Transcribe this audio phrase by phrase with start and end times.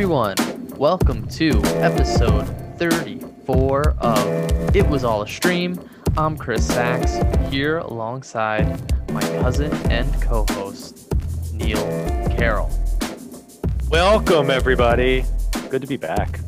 [0.00, 0.34] everyone.
[0.78, 1.50] Welcome to
[1.82, 2.46] episode
[2.78, 5.78] 34 of It Was All a Stream.
[6.16, 7.18] I'm Chris Sachs
[7.52, 8.66] here alongside
[9.12, 11.12] my cousin and co host,
[11.52, 11.84] Neil
[12.30, 12.70] Carroll.
[13.90, 15.22] Welcome, everybody.
[15.68, 16.40] Good to be back.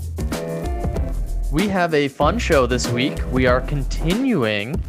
[1.53, 3.19] We have a fun show this week.
[3.31, 4.83] We are continuing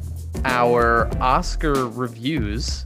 [0.45, 2.85] our Oscar reviews,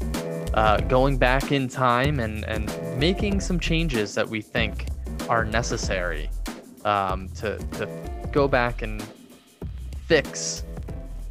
[0.55, 2.66] uh, going back in time and, and
[3.00, 4.88] making some changes that we think
[5.30, 6.30] are necessary
[6.86, 7.88] um, to, to
[8.31, 9.04] go back and
[10.05, 10.63] fix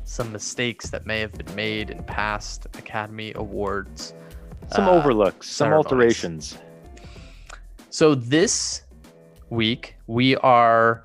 [0.04, 4.14] some mistakes that may have been made in past Academy Awards.
[4.72, 5.86] Some uh, overlooks, some ceremonies.
[5.86, 6.58] alterations.
[7.90, 8.82] So this
[9.50, 11.04] week we are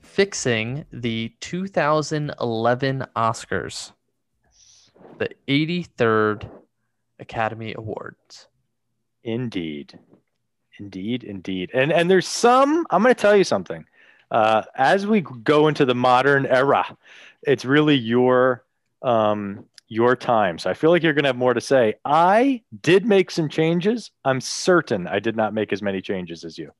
[0.00, 3.92] fixing the 2011 Oscars,
[5.18, 6.50] the 83rd
[7.18, 8.48] Academy Awards.
[9.24, 9.98] Indeed.
[10.82, 11.70] Indeed, indeed.
[11.72, 13.84] And and there's some, I'm going to tell you something.
[14.32, 16.96] Uh, as we go into the modern era,
[17.42, 18.64] it's really your
[19.02, 20.58] um, your time.
[20.58, 21.94] So I feel like you're going to have more to say.
[22.04, 24.10] I did make some changes.
[24.24, 26.72] I'm certain I did not make as many changes as you.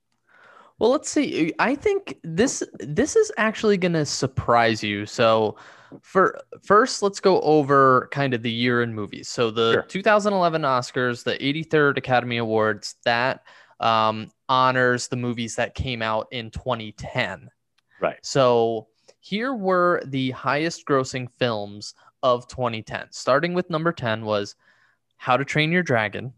[0.79, 1.53] Well, let's see.
[1.61, 5.07] I think this this is actually going to surprise you.
[5.07, 5.57] So,
[6.01, 9.29] for first, let's go over kind of the year in movies.
[9.29, 9.83] So the Sure.
[9.83, 13.45] 2011 Oscars, the 83rd Academy Awards, that
[13.81, 17.51] um, honors the movies that came out in 2010.
[18.01, 18.19] Right.
[18.23, 18.89] So
[19.21, 23.07] here were the highest grossing films of 2010.
[23.11, 24.55] Starting with number 10 was
[25.17, 26.33] How to Train Your Dragon.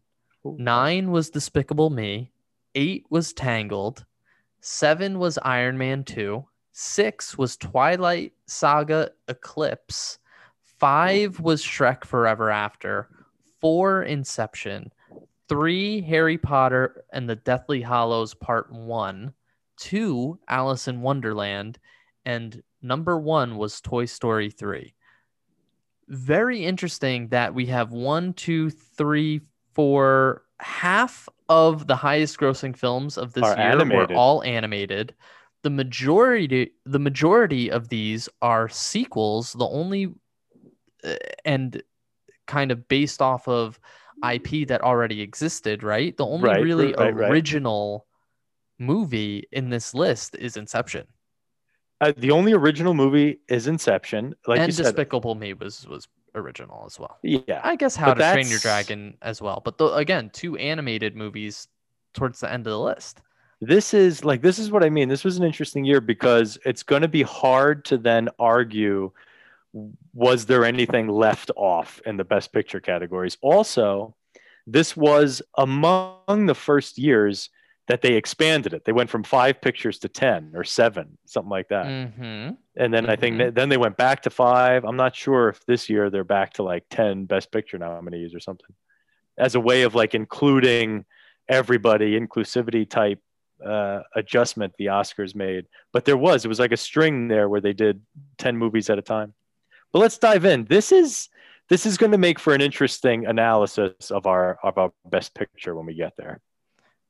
[0.44, 2.30] Nine was Despicable Me.
[2.74, 4.04] Eight was Tangled.
[4.60, 6.44] Seven was Iron Man 2.
[6.72, 10.18] Six was Twilight Saga Eclipse.
[10.78, 13.08] Five was Shrek Forever After.
[13.60, 14.92] Four, Inception.
[15.48, 19.32] Three, Harry Potter and the Deathly Hallows Part 1.
[19.76, 21.78] Two, Alice in Wonderland.
[22.24, 24.94] And number one was Toy Story 3.
[26.08, 29.40] Very interesting that we have one, two, three,
[29.74, 34.10] four, half of the highest grossing films of this year animated.
[34.10, 35.14] were all animated.
[35.62, 39.54] The majority the majority of these are sequels.
[39.54, 40.12] The only
[41.02, 41.82] uh, and
[42.46, 43.80] kind of based off of
[44.22, 46.16] IP that already existed, right?
[46.16, 47.30] The only Right, really right, right.
[47.30, 48.06] original
[48.78, 51.06] movie in this list is Inception.
[52.00, 54.34] Uh, the only original movie is Inception.
[54.46, 57.18] Like and you said, Despicable Me was was original as well.
[57.22, 57.60] yeah.
[57.62, 59.62] I guess How to Train Your Dragon as well.
[59.64, 61.68] But the, again, two animated movies
[62.12, 63.20] towards the end of the list.
[63.60, 65.08] this is like this is what I mean.
[65.08, 69.12] This was an interesting year because it's going to be hard to then argue
[70.14, 73.36] was there anything left off in the best picture categories.
[73.42, 74.14] Also,
[74.66, 77.50] this was among the first years
[77.88, 78.84] that they expanded it.
[78.84, 81.84] They went from 5 pictures to 10 or 7, something like that.
[81.86, 82.54] Mm-hmm.
[82.76, 83.38] And then I think Mhm.
[83.38, 84.84] that, then they went back to 5.
[84.84, 88.40] I'm not sure if this year they're back to like 10 best picture nominees or
[88.40, 88.74] something.
[89.36, 91.04] As a way of like including
[91.48, 93.20] everybody, inclusivity type
[93.64, 95.66] uh, adjustment the Oscars made.
[95.92, 98.00] But there was, it was like a string there where they did
[98.38, 99.34] 10 movies at a time.
[99.94, 100.64] But let's dive in.
[100.64, 101.28] This is
[101.68, 105.76] this is going to make for an interesting analysis of our of our best picture
[105.76, 106.40] when we get there.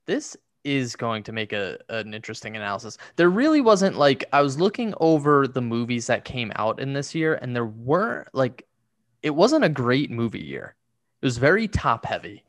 [0.07, 2.99] This is going to make a an interesting analysis.
[3.17, 7.15] There really wasn't like I was looking over the movies that came out in this
[7.15, 8.67] year, and there were like
[9.23, 10.75] it wasn't a great movie year.
[11.23, 12.45] It was very top heavy.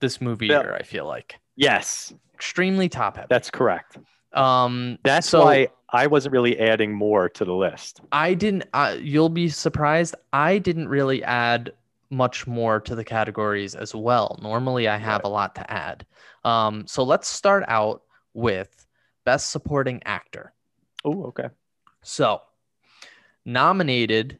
[0.00, 0.60] This movie Yeah.
[0.60, 3.26] year, I feel like Yes, extremely top heavy.
[3.28, 3.98] that's correct.
[4.32, 8.00] Um, That's so why I wasn't really adding more to the list.
[8.12, 8.64] I didn't.
[8.74, 10.14] Uh, you'll be surprised.
[10.32, 11.72] I didn't really add
[12.10, 14.38] much more to the categories as well.
[14.42, 15.24] Normally, I have Right.
[15.24, 16.04] a lot to add.
[16.44, 18.02] Um, so let's start out
[18.34, 18.86] with
[19.24, 20.52] best supporting actor.
[21.04, 21.48] Oh, okay.
[22.02, 22.42] So,
[23.44, 24.38] nominated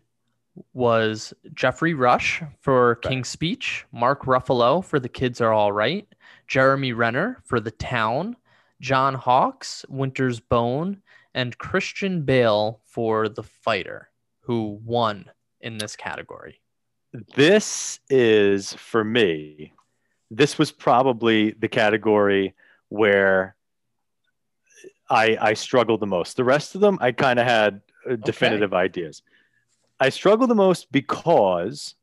[0.73, 6.07] was Geoffrey Rush for King's Speech, Mark Ruffalo for The Kids Are All Right,
[6.47, 8.37] Jeremy Renner for The Town,
[8.81, 11.01] John Hawkes, Winter's Bone,
[11.35, 14.11] and Christian Bale for The Fighter,
[14.41, 16.61] who won in this category.
[17.37, 19.73] This is for me.
[20.31, 22.55] This was probably the category
[22.89, 23.57] where
[25.11, 26.37] I I struggled the most.
[26.37, 29.23] The rest of them I kind of had uh, definitive ideas.
[30.01, 31.95] I struggle the most because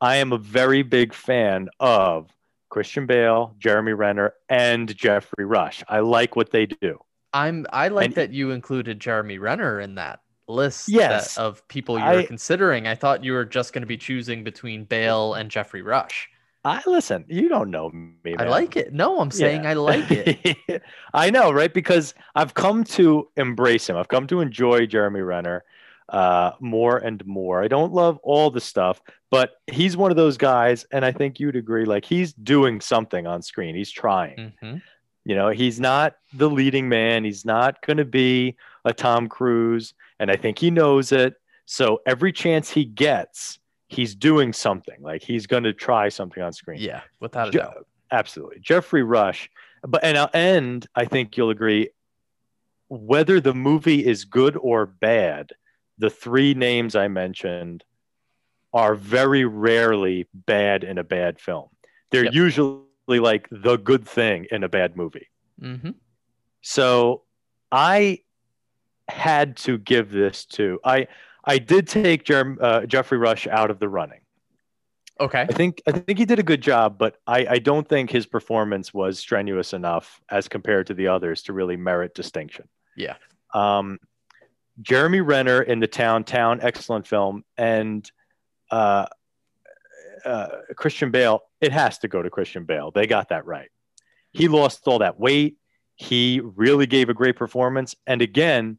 [0.00, 2.30] I am a very big fan of
[2.68, 5.82] Christian Bale, Jeremy Renner, and Geoffrey Rush.
[5.88, 7.00] I like what they do.
[7.32, 11.98] I'm I like And- that you included Jeremy Renner in that list that- of people
[11.98, 12.86] you were I- considering.
[12.86, 16.28] I thought you were just going to be choosing between Bale and Geoffrey Rush.
[16.64, 17.24] I listen.
[17.28, 18.34] You don't know me.
[18.38, 18.92] I like it.
[18.92, 19.70] No, I'm saying Yeah.
[19.70, 20.82] I like it.
[21.14, 21.72] I know, right?
[21.72, 23.96] Because I've come to embrace him.
[23.96, 25.64] I've come to enjoy Jeremy Renner
[26.08, 27.62] uh, more and more.
[27.62, 31.38] I don't love all the stuff, but he's one of those guys, and I think
[31.38, 31.84] you'd agree.
[31.84, 33.74] Like he's doing something on screen.
[33.76, 34.52] He's trying.
[34.60, 34.76] hmm
[35.28, 37.22] You know, he's not the leading man.
[37.22, 41.34] He's not going to be a Tom Cruise, and I think he knows it.
[41.66, 43.58] So every chance he gets,
[43.88, 44.96] he's doing something.
[45.02, 46.80] Like he's going to try something on screen.
[46.80, 47.86] Yeah, without a Je- doubt.
[48.10, 48.60] absolutely.
[48.60, 49.50] Geoffrey Rush.
[49.86, 51.90] But and uh, I'll end, I think you'll agree,
[52.88, 55.52] whether the movie is good or bad,
[55.98, 57.84] the three names I mentioned
[58.72, 61.68] are very rarely bad in a bad film.
[62.10, 62.32] They're Yep.
[62.34, 65.28] usually like the good thing in a bad movie.
[65.58, 65.90] hmm
[66.60, 67.22] So
[67.72, 68.20] I
[69.08, 71.08] had to give this to I
[71.44, 74.20] I did take Jerem, uh, Geoffrey Rush out of the running.
[75.20, 75.40] Okay.
[75.40, 78.26] I think I think he did a good job, but I, I don't think his
[78.26, 82.68] performance was strenuous enough as compared to the others to really merit distinction.
[82.96, 83.16] Yeah.
[83.54, 83.98] Um,
[84.80, 88.08] Jeremy Renner in the Town Town, excellent film, and
[88.70, 89.06] uh,
[90.24, 91.42] uh, Christian Bale.
[91.60, 92.90] It has to go to Christian Bale.
[92.90, 93.68] They got that right.
[94.32, 95.56] He lost all that weight.
[95.96, 98.78] He really gave a great performance, and again,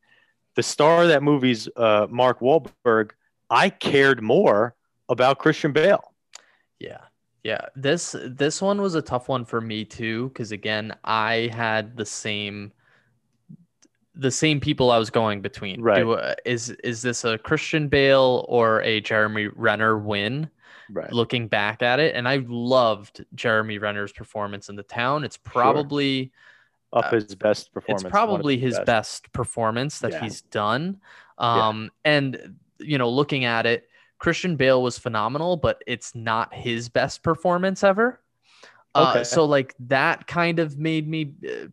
[0.56, 3.12] the star of that movie's uh, Mark Wahlberg.
[3.50, 4.76] I cared more
[5.08, 6.14] about Christian Bale.
[6.80, 7.00] Yeah.
[7.44, 7.62] Yeah.
[7.76, 12.06] This this one was a tough one for me too cuz again, I had the
[12.06, 12.74] same
[14.16, 15.82] the same people I was going between.
[15.82, 16.00] Right.
[16.00, 20.50] Do, uh, is is this a Christian Bale or a Jeremy Renner win?
[20.92, 21.12] Right.
[21.12, 25.24] Looking back at it, and I loved Jeremy Renner's performance in the town.
[25.24, 26.32] It's probably
[26.92, 28.04] up Uh, his best performance.
[28.04, 29.32] it's probably his best.
[29.32, 30.22] performance that Yeah.
[30.22, 31.00] he's done.
[31.40, 31.68] Yeah.
[31.68, 33.88] Um, and you know, looking at it,
[34.18, 38.22] Christian Bale was phenomenal, but it's not his best performance ever.
[38.96, 39.24] Uh, Okay.
[39.24, 41.68] so like that kind of made me uh,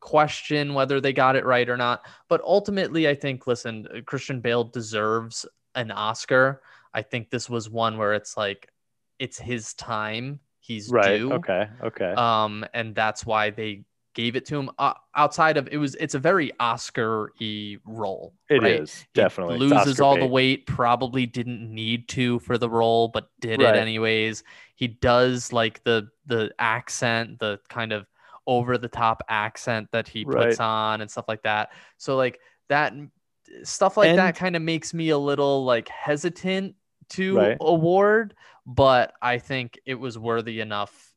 [0.00, 2.04] question whether they got it right or not.
[2.28, 6.60] But ultimately, I think listen, uh, Christian Bale deserves an Oscar.
[6.94, 8.68] I think this was one where it's like
[9.18, 10.40] it's his time.
[10.60, 11.20] He's Right.
[11.20, 11.68] due Okay.
[11.82, 12.14] Okay.
[12.16, 13.84] um, and that's why they
[14.14, 14.70] gave it to him.
[14.78, 18.34] Uh, outside of it was, it's a very Oscar-y role.
[18.50, 18.80] It right?
[18.80, 20.66] is definitely It's loses all the weight.
[20.66, 23.74] Probably didn't need to for the role, but did Right.
[23.74, 24.44] it anyways.
[24.76, 28.06] He does like the the accent, the kind of
[28.46, 31.70] over the top accent that he puts on and stuff like that.
[31.96, 32.92] So like that
[33.64, 36.74] stuff like that kind of makes me a little like hesitant
[37.12, 37.56] to Right.
[37.60, 38.34] award,
[38.66, 41.14] but I think it was worthy enough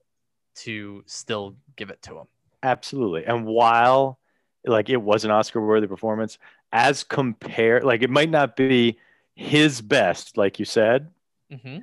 [0.64, 2.28] to still give it to him.
[2.64, 3.26] Absolutely.
[3.26, 4.20] And while
[4.66, 6.38] like it was an Oscar worthy performance,
[6.72, 8.98] as compared, like it might not be
[9.36, 11.10] his best, like you said,
[11.52, 11.80] Mm-hmm.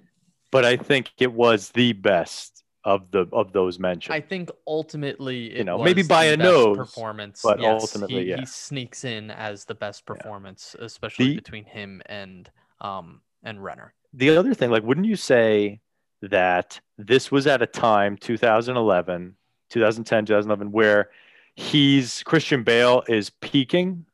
[0.50, 4.12] but I think it was the best of the of those mentioned.
[4.12, 8.40] I think ultimately, it know, maybe by a nose, performance, but Yes, ultimately, he, yeah.
[8.40, 12.50] he sneaks in as the best performance, especially The- between him and
[12.80, 13.94] um and Renner.
[14.12, 15.80] The other thing, like, wouldn't you say
[16.22, 19.36] that this was at a time, 2011,
[19.70, 21.10] 2010, 2011, where
[21.54, 24.06] he's Christian Bale is peaking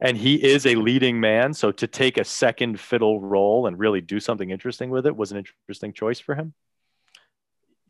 [0.00, 1.54] and he is a leading man.
[1.54, 5.32] So to take a second fiddle role and really do something interesting with it was
[5.32, 6.54] an interesting choice for him.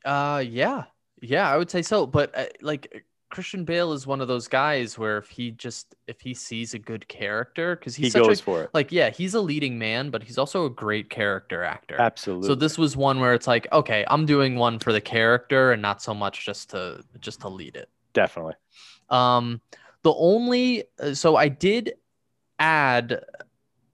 [0.05, 0.85] Uh, yeah,
[1.21, 2.07] yeah, I would say so.
[2.07, 6.21] But uh, like Christian Bale is one of those guys where if he just if
[6.21, 8.71] he sees a good character, because he's he such goes a for it.
[8.73, 11.97] like yeah, he's a leading man, but he's also a great character actor.
[11.99, 12.49] Absolutely.
[12.49, 15.83] So this was one where it's like, okay, I'm doing one for the character and
[15.83, 17.91] not so much just to just to lead it.
[18.15, 18.55] definitely.
[19.11, 19.61] Um,
[20.03, 21.95] the only uh, so I did
[22.59, 23.25] add,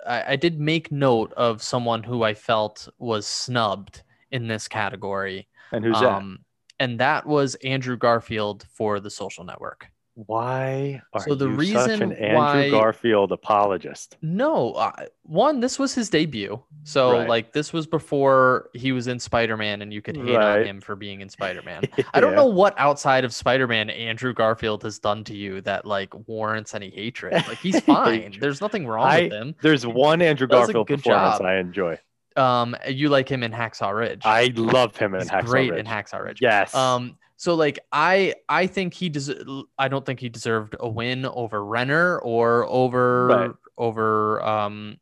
[0.07, 5.49] I, I did make note of someone who I felt was snubbed in this category.
[5.73, 6.41] And who's um,
[6.79, 9.89] and that was Andrew Garfield for The Social Network.
[10.17, 14.17] Why are so the you such an Andrew why- Garfield apologist?
[14.23, 14.93] No, uh,
[15.25, 16.63] one, this was his debut.
[16.85, 17.29] So Right.
[17.29, 20.61] like this was before he was in Spider-Man and you could hate Right.
[20.61, 21.83] on him for being in Spider-Man.
[22.15, 26.15] I don't know what outside of Spider-Man Andrew Garfield has done to you that like
[26.29, 27.33] warrants any hatred.
[27.33, 28.37] Like he's fine.
[28.39, 29.55] There's nothing wrong I- with him.
[29.63, 31.43] There's one Andrew Garfield good performance job.
[31.47, 31.99] I enjoy.
[32.37, 34.23] Um, you like him in Hacksaw Ridge.
[34.25, 35.81] I love him in he's Hacksaw great Ridge.
[35.81, 36.39] in Hacksaw Ridge.
[36.43, 36.75] Yes.
[36.75, 41.27] Um, so like I I think he des- I don't think he deserved a win
[41.27, 43.51] over Renner or over Right.
[43.79, 44.97] over um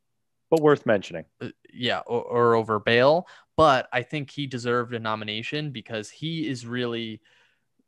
[0.49, 1.25] but worth mentioning.
[1.41, 6.47] uh, yeah or, or over Bale, but I think he deserved a nomination because he
[6.47, 7.21] is really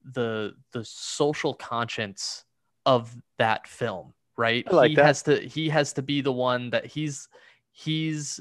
[0.03, 2.45] the the social conscience
[2.85, 4.65] of that film, right?
[4.71, 5.05] I like he that.
[5.05, 7.27] has to he has to be the one that he's
[7.71, 8.39] he's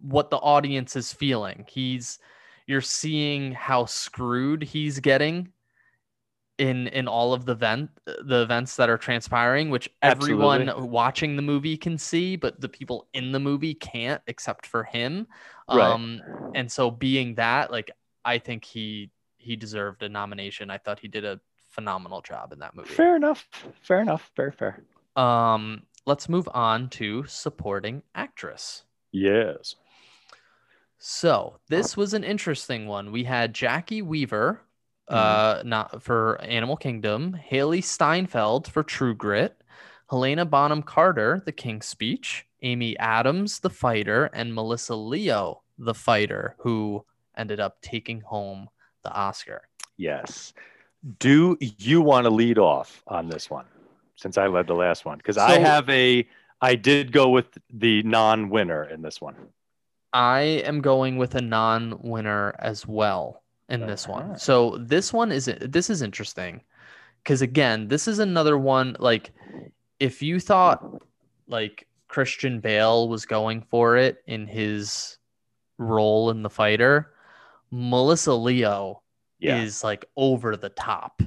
[0.00, 1.64] what the audience is feeling.
[1.68, 2.18] He's
[2.66, 5.52] you're seeing how screwed he's getting
[6.58, 10.88] in in all of the event the events that are transpiring which everyone Absolutely.
[10.88, 15.26] watching the movie can see but the people in the movie can't except for him
[15.68, 15.80] Right.
[15.90, 16.22] um
[16.54, 17.90] and so being that like
[18.24, 21.40] i think he he deserved a nomination i thought he did a
[21.70, 23.48] phenomenal job in that movie Fair enough.
[23.82, 24.30] Fair enough.
[24.36, 24.80] Very fair.
[25.16, 29.76] um let's move on to supporting actress Yes.
[30.98, 33.12] So this was an interesting one.
[33.12, 34.60] We had Jacki Weaver,
[35.10, 35.60] Mm-hmm.
[35.60, 39.54] uh, not for Animal Kingdom, Hailee Steinfeld for True Grit,
[40.08, 46.56] Helena Bonham Carter, The King's Speech, Amy Adams, The Fighter, and Melissa Leo, The Fighter,
[46.60, 47.04] who
[47.36, 48.70] ended up taking home
[49.02, 49.68] the Oscar.
[49.98, 50.54] Yes.
[51.18, 53.66] Do you want to lead off on this one
[54.16, 55.18] since I led the last one?
[55.18, 56.26] Because I have a,
[56.64, 59.36] I did go with the non winner in this one.
[60.14, 64.38] I am going with a non-winner as well in this one.
[64.38, 66.62] So this one is this is interesting
[67.22, 69.32] because again, this is another one like
[70.00, 70.82] if you thought
[71.48, 75.18] like Christian Bale was going for it in his
[75.78, 77.12] role in the fighter,
[77.70, 79.02] Melissa Leo
[79.38, 79.60] Yeah.
[79.60, 81.20] is like over the top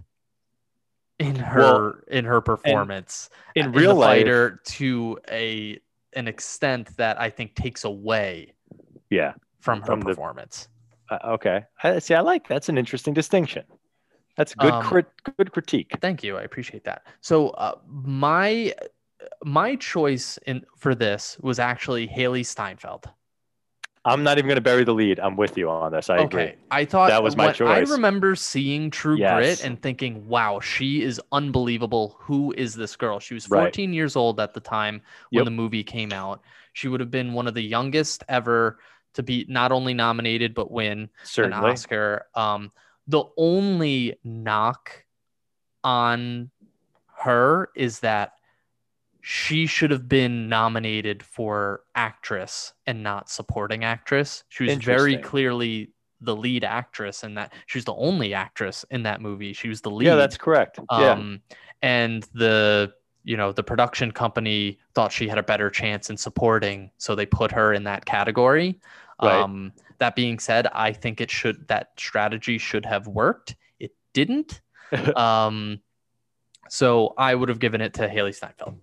[1.19, 5.79] in her Well, in her performance in in real the life, fighter to a
[6.13, 8.53] an extent that I think takes away
[9.09, 9.33] yeah.
[9.59, 10.67] from her From the- performance.
[11.09, 11.63] Uh, okay.
[11.83, 13.63] I, see, I like that's an interesting distinction.
[14.35, 15.07] That's good, Um, crit,
[15.37, 15.97] good critique.
[16.01, 17.07] Thank you, I appreciate that.
[17.21, 18.73] So uh, my
[19.43, 23.09] my choice in for this was actually Hailee Steinfeld.
[24.07, 25.19] I'm not even going to bury the lead.
[25.19, 26.09] I'm with you on this.
[26.09, 26.43] I agree.
[26.43, 27.89] okay, I thought That was my choice.
[27.89, 29.33] I remember seeing True Yes.
[29.33, 32.15] Grit and thinking, "Wow, she is unbelievable.
[32.21, 33.63] Who is this girl?" She was Right.
[33.63, 35.45] 14 years old at the time when Yep.
[35.45, 36.41] the movie came out.
[36.73, 38.79] She would have been one of the youngest ever
[39.15, 42.27] to be not only nominated but win an Oscar.
[42.33, 42.71] Um,
[43.07, 45.03] the only knock
[45.83, 46.49] on
[47.17, 48.33] her is that
[49.29, 54.45] she should have been nominated for actress and not supporting actress.
[54.47, 55.91] She was very clearly
[56.21, 57.51] the lead actress in that.
[57.65, 59.51] She was the only actress in that movie.
[59.51, 60.05] She was the lead.
[60.05, 60.79] Yeah, that's correct.
[60.89, 61.11] yeah.
[61.11, 61.41] Um,
[61.81, 62.93] and the
[63.25, 67.25] you know the production company thought she had a better chance in supporting, so they
[67.25, 68.79] put her in that category.
[69.21, 69.41] Right.
[69.41, 73.57] Um, that being said, I think it should that strategy should have worked.
[73.77, 74.61] It didn't.
[75.17, 75.81] um,
[76.69, 78.79] so I would have given it to Hailee Steinfeld.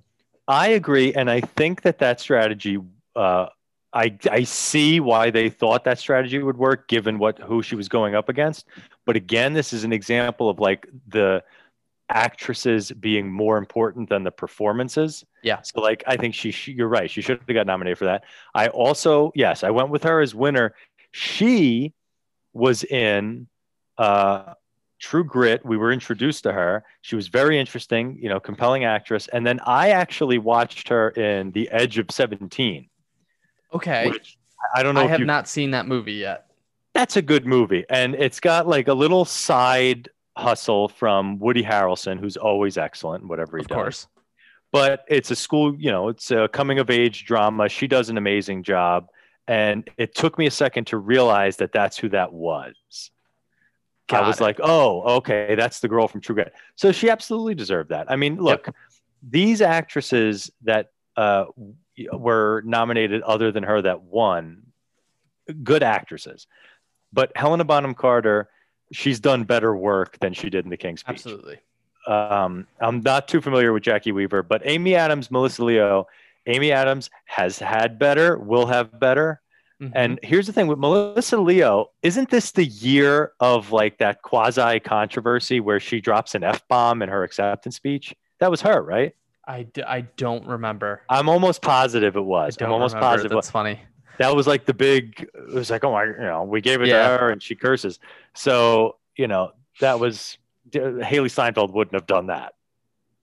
[0.47, 2.79] I agree, and I think that that strategy.
[3.17, 3.47] Uh,
[3.93, 7.89] I I see why they thought that strategy would work, given what who she was
[7.89, 8.67] going up against.
[9.07, 11.43] But again, this is an example of like the
[12.09, 15.25] actresses being more important than the performances.
[15.43, 15.63] Yeah.
[15.63, 17.11] So like, I think she, she you're right.
[17.11, 18.25] She should have got nominated for that.
[18.55, 20.75] I also yes, I went with her as winner.
[21.13, 21.95] She
[22.53, 23.49] was in
[23.97, 24.55] uh,
[25.05, 25.65] True Grit.
[25.67, 26.83] We were introduced to her.
[27.03, 29.29] She was very interesting, you know, compelling actress.
[29.29, 32.89] And then I actually watched her in The Edge of Seventeen.
[33.75, 34.39] Okay, Which
[34.75, 36.47] I don't know I have you not seen that movie yet.
[36.95, 40.09] that's a good movie and it's got like a little side
[40.39, 43.65] hustle from woody harrelson who's always excellent whatever he does.
[43.65, 44.07] Of does course.
[44.73, 48.17] but it's a school you know it's a coming of age drama she does an
[48.17, 49.09] amazing job
[49.49, 53.11] and it took me a second to realize that that's who that was
[54.13, 54.43] i was it.
[54.43, 56.53] like oh okay that's the girl from true grit.
[56.77, 58.11] So she absolutely deserved that.
[58.11, 58.69] I mean look
[59.23, 61.47] these actresses that uh,
[62.13, 64.65] were nominated other than her that won
[65.63, 66.47] good actresses.
[67.13, 68.51] But helena bonham carter
[68.93, 71.15] she's done better work than she did in the king's speech.
[71.15, 71.59] Absolutely.
[72.07, 76.07] um, i'm not too familiar with jacki weaver but amy adams melissa leo
[76.47, 79.41] amy adams has had better will have better
[79.83, 79.93] Mhm.
[79.95, 84.79] and here's the thing with melissa leo isn't this the year of like that quasi
[84.79, 89.15] controversy where she drops an f-bomb in her acceptance speech that was her right
[89.47, 91.03] I, d- I don't remember.
[91.11, 93.15] i'm almost positive it was i'm don't almost remember.
[93.17, 93.81] positive That's funny.
[94.19, 96.87] that was like the big it was like oh my you know we gave it
[96.89, 97.09] Yeah.
[97.09, 97.99] to her and she curses
[98.33, 100.39] so you know that was
[100.73, 102.55] hailee steinfeld wouldn't have done that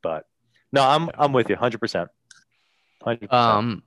[0.01, 0.25] but
[0.73, 2.07] no i'm i'm with you 100%
[3.05, 3.83] 100% Um,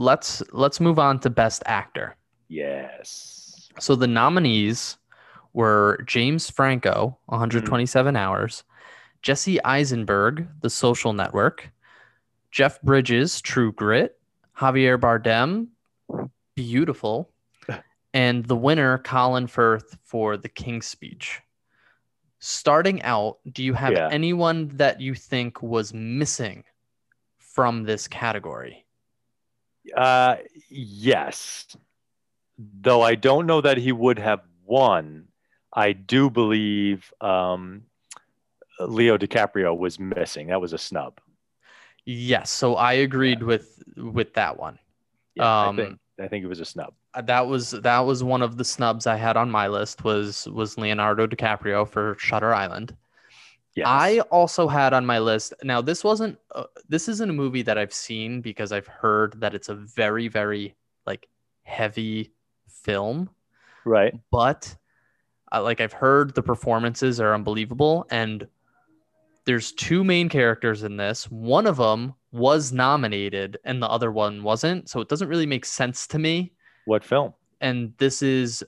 [0.00, 2.16] let's let's move on to best actor.
[2.48, 4.96] yes So the nominees
[5.52, 8.18] were James Franco, 127 mm.
[8.18, 8.64] hours,
[9.20, 11.70] Jesse Eisenberg, The Social Network,
[12.50, 14.18] Jeff Bridges, True Grit,
[14.56, 15.68] Javier Bardem,
[16.54, 17.30] Beautiful,
[18.14, 21.40] and the winner, Colin Firth, for The King's Speech.
[22.38, 24.08] Starting out, do you have Yeah.
[24.10, 26.64] anyone that you think was missing
[27.38, 28.86] from this category?
[29.96, 30.36] Uh
[30.68, 31.66] yes
[32.58, 35.26] though i don't know that he would have won,
[35.72, 37.82] I do believe um,
[38.78, 40.46] Leo DiCaprio was missing.
[40.46, 41.20] That was a snub.
[42.06, 44.78] Yes, so I agreed with with that one.
[45.34, 46.94] Yeah, Um, I think I think it was a snub.
[47.14, 50.48] Uh, That was that was one of the snubs I had on my list was
[50.48, 52.96] was Leonardo DiCaprio for Shutter Island.
[53.76, 53.86] Yes.
[53.88, 55.54] I also had on my list.
[55.62, 59.54] Now this wasn't uh, this isn't a movie that I've seen because I've heard that
[59.54, 60.74] it's a very very
[61.06, 61.28] like
[61.62, 62.32] heavy
[62.68, 63.30] film,
[63.84, 64.12] right.
[64.32, 64.74] but
[65.52, 68.46] uh, like I've heard the performances are unbelievable and
[69.44, 71.30] there's two main characters in this.
[71.30, 75.64] One of them was nominated and the other one wasn't, so it doesn't really make
[75.64, 76.52] sense to me
[76.86, 77.34] What film?
[77.60, 78.64] and this is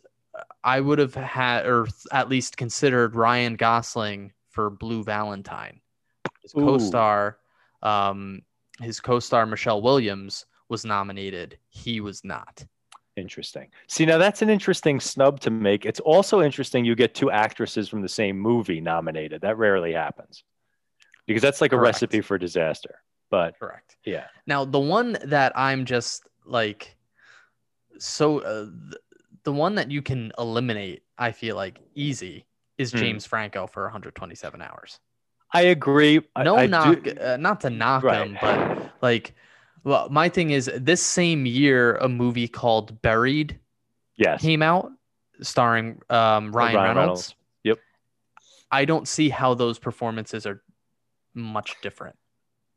[0.64, 5.80] I would have had or at least considered Ryan Gosling for Blue Valentine.
[6.42, 6.64] His Ooh.
[6.64, 7.38] co-star,
[7.82, 8.42] um,
[8.80, 11.58] his co-star Michelle Williams was nominated.
[11.68, 12.64] He was not.
[13.16, 13.68] Interesting.
[13.88, 15.84] See, now that's an interesting snub to make.
[15.84, 19.42] It's also interesting you get two actresses from the same movie nominated.
[19.42, 20.44] That rarely happens
[21.26, 23.02] because that's like a recipe for disaster.
[23.30, 23.96] But Correct.
[24.04, 26.96] yeah, Now the one that I'm just like
[27.98, 29.02] so uh, th-
[29.44, 32.46] the one that you can eliminate, I feel like easy
[32.78, 32.98] is Hmm.
[32.98, 34.98] James Franco for 127 hours.
[35.52, 36.20] I agree.
[36.36, 38.26] No I knock do- uh, not to knock Right.
[38.26, 39.34] him but like
[39.84, 43.58] well my thing is this same year a movie called buried
[44.16, 44.90] yes, came out
[45.42, 46.96] starring um, ryan, Ryan reynolds.
[46.96, 47.34] Reynolds.
[47.64, 47.78] Yep.
[48.70, 50.62] i don't see how those performances are
[51.34, 52.16] much different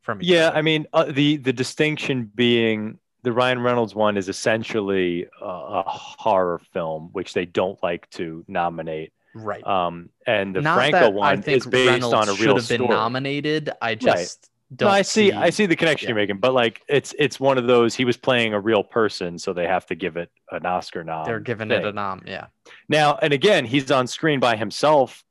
[0.02, 0.56] from each Yeah, other.
[0.58, 5.82] I mean uh, the the distinction being the Ryan Reynolds one is essentially a, a
[5.86, 9.12] horror film, which they don't like to nominate.
[9.44, 12.88] Right Um, and the not Franco one is based reynolds on a real been story.
[12.88, 16.10] nominated i just No, don't No, I see, I see the connection yeah.
[16.10, 17.94] you're making, but like it's it's one of those.
[17.94, 21.24] He was playing a real person, so they have to give it an Oscar nom.
[21.24, 21.82] they're giving thing.
[21.82, 22.46] it a nom yeah
[22.88, 23.16] now.
[23.22, 25.22] And again, he's on screen by himself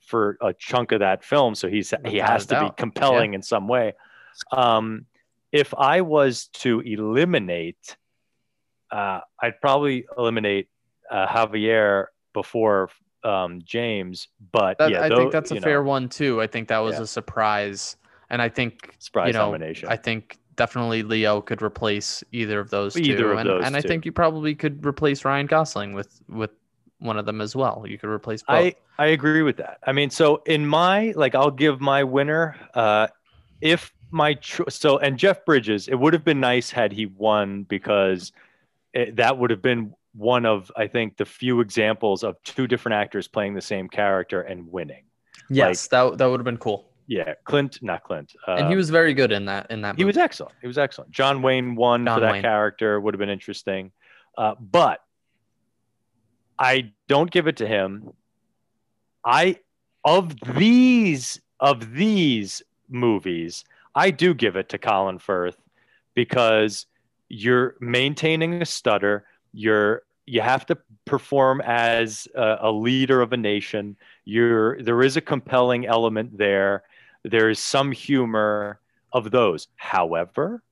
[0.00, 3.42] for a chunk of that film, so he's he Without has to be compelling in
[3.42, 3.94] some way.
[4.50, 5.06] Um,
[5.52, 7.96] if I was to eliminate,
[8.90, 10.68] uh, I'd probably eliminate
[11.10, 12.90] uh, Javier before
[13.24, 16.46] um, James, but That- yeah, i though, think that's a know, fair one too i
[16.46, 17.02] think that was Yeah.
[17.02, 17.96] a surprise
[18.30, 19.88] and i think surprise you know, nomination.
[19.88, 23.00] I think definitely Leo could replace either of those two.
[23.26, 26.50] Of and, those and I think you probably could replace Ryan Gosling with with
[26.98, 27.84] one of them as well.
[27.88, 28.56] You could replace both.
[28.56, 29.78] I I agree with that.
[29.86, 32.54] I mean, so in my like, I'll give my winner.
[32.74, 33.08] Uh,
[33.62, 37.62] if my cho- so and Jeff Bridges, it would have been nice had he won
[37.64, 38.32] because
[38.92, 42.94] it, that would have been one of I think the few examples of two different
[42.96, 45.04] actors playing the same character and winning.
[45.48, 46.88] yes, that that would have been cool.
[47.08, 48.32] Yeah, Clint, not Clint.
[48.46, 50.08] Uh, and he was very good in that in that he movie.
[50.10, 50.54] was excellent.
[50.60, 51.10] He was excellent.
[51.10, 52.42] John Wayne won John for that Wayne.
[52.42, 53.00] character.
[53.00, 53.90] Would have been interesting,
[54.38, 55.00] uh, but
[56.58, 58.10] I don't give it to him.
[59.24, 59.58] I
[60.04, 65.56] of these of these movies, I do give it to Colin Firth
[66.14, 66.86] because
[67.28, 69.24] you're maintaining a stutter.
[69.52, 73.96] You're you have to perform as a, a leader of a nation.
[74.24, 76.84] You're there is a compelling element there.
[77.24, 78.80] There is some humor
[79.12, 79.68] of those.
[79.76, 80.62] However,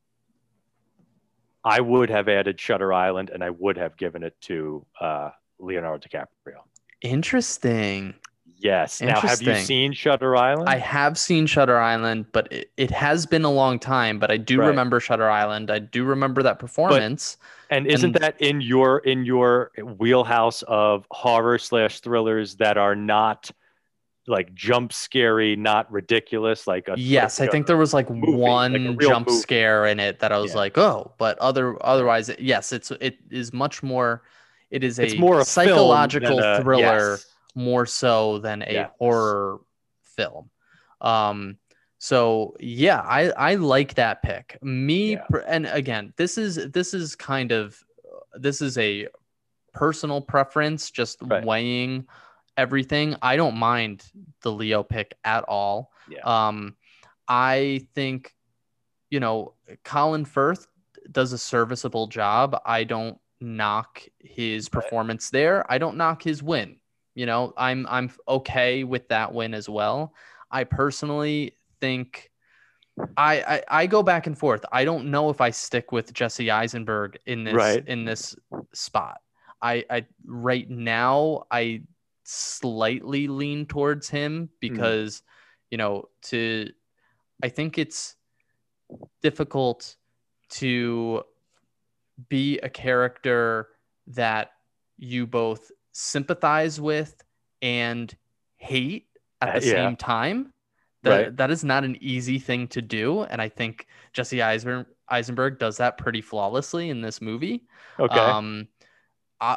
[1.64, 6.08] I would have added Shutter Island and I would have given it to uh, Leonardo
[6.08, 6.60] DiCaprio.
[7.02, 8.14] Interesting.
[8.62, 9.00] Yes.
[9.00, 10.68] Now, have you seen Shutter Island?
[10.68, 14.18] I have seen Shutter Island, but it, it has been a long time.
[14.18, 14.66] But I do Right.
[14.68, 15.70] remember Shutter Island.
[15.70, 17.36] I do remember that performance.
[17.70, 22.94] and isn't and- that in your in your wheelhouse of horror slash thrillers that are
[22.96, 23.50] not
[24.26, 26.66] like jump scary, not ridiculous?
[26.66, 29.38] Like a yes, I like a- think there was like movie, one like jump movie.
[29.40, 30.58] scare in it that I was Yeah.
[30.58, 34.22] like, oh, but other otherwise, yes, it's it is much more.
[34.70, 37.26] It is a it's more a psychological a- thriller yes.
[37.54, 39.58] More so than a horror
[40.16, 40.50] film.
[41.00, 41.56] Um,
[41.98, 44.58] so yeah, I I like that pick.
[44.62, 45.24] Me Yeah.
[45.46, 47.78] and again, this is this is kind of
[48.34, 49.08] this is a
[49.72, 51.44] personal preference, just Right.
[51.44, 52.06] weighing
[52.56, 53.16] everything.
[53.22, 54.04] I don't mind
[54.42, 55.92] the Leo pick at all.
[56.08, 56.20] Yeah.
[56.24, 56.76] Um,
[57.28, 58.34] I think,
[59.10, 60.66] you know, Colin Firth
[61.10, 62.60] does a serviceable job.
[62.64, 64.82] I don't knock his Right.
[64.82, 65.70] performance there.
[65.70, 66.79] I don't knock his win.
[67.14, 70.14] You know, I'm I'm okay with that win as well.
[70.50, 72.30] I personally think
[73.16, 74.64] I, I I go back and forth.
[74.72, 77.86] I don't know if I stick with Jesse Eisenberg in this Right.
[77.86, 78.36] in this
[78.72, 79.20] spot.
[79.62, 81.82] I I right now I
[82.24, 84.46] slightly lean towards him hmm.
[84.60, 85.22] because
[85.70, 86.68] you know to
[87.42, 88.16] I think it's
[89.22, 89.96] difficult
[90.50, 91.24] to
[92.28, 93.68] be a character
[94.08, 94.52] that
[94.98, 97.22] you both sympathize with
[97.62, 98.14] and
[98.56, 99.06] hate
[99.40, 99.72] at Uh, the yeah.
[99.72, 100.52] same time.
[101.02, 101.36] That, Right.
[101.38, 103.22] that is not an easy thing to do.
[103.22, 107.64] And I think Jesse Eisenberg, Eisenberg does that pretty flawlessly in this movie.
[107.98, 108.18] Okay.
[108.18, 108.68] Um,
[109.40, 109.56] uh,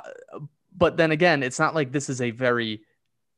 [0.76, 2.82] but then again, it's not like this is a very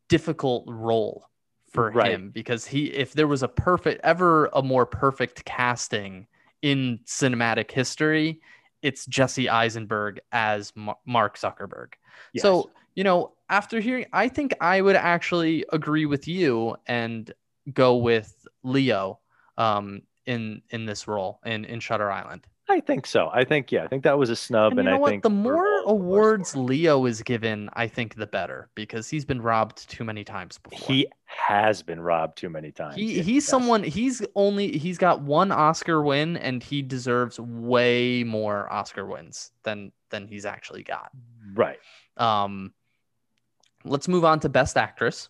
[0.07, 1.27] difficult role
[1.71, 2.11] for Right.
[2.11, 6.27] him because he, if there was a perfect, ever a more perfect casting
[6.61, 8.39] in cinematic history,
[8.83, 11.93] it's Jesse Eisenberg as Ma- Mark Zuckerberg.
[12.33, 12.43] Yes.
[12.43, 17.31] So, you know, after hearing, I think I would actually agree with you and
[17.73, 19.19] go with Leo
[19.57, 22.47] um, in in this role in in Shutter Island.
[22.67, 23.29] I think so.
[23.31, 23.83] I think yeah.
[23.83, 25.09] I think that was a snub, And and, you know I what?
[25.11, 26.55] think The more all of us awards.
[26.55, 30.87] Leo is given, I think the better because he's been robbed too many times before.
[30.87, 32.95] he has been robbed too many times.
[32.95, 33.45] he he's yes.
[33.45, 39.51] someone he's only he's got one Oscar win and he deserves way more Oscar wins
[39.61, 41.11] than than he's actually got.
[41.53, 41.77] right.
[42.17, 42.73] Um,
[43.85, 45.29] let's move on to Best Actress.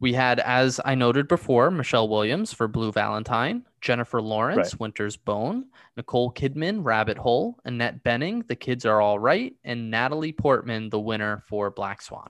[0.00, 5.66] We had, as I noted before, Michelle Williams for Blue Valentine, Jennifer Lawrence, Winter's Bone,
[5.96, 10.98] Nicole Kidman, Rabbit Hole, Annette Bening, The Kids Are All Right, and Natalie Portman, the
[11.00, 12.28] winner for Black Swan.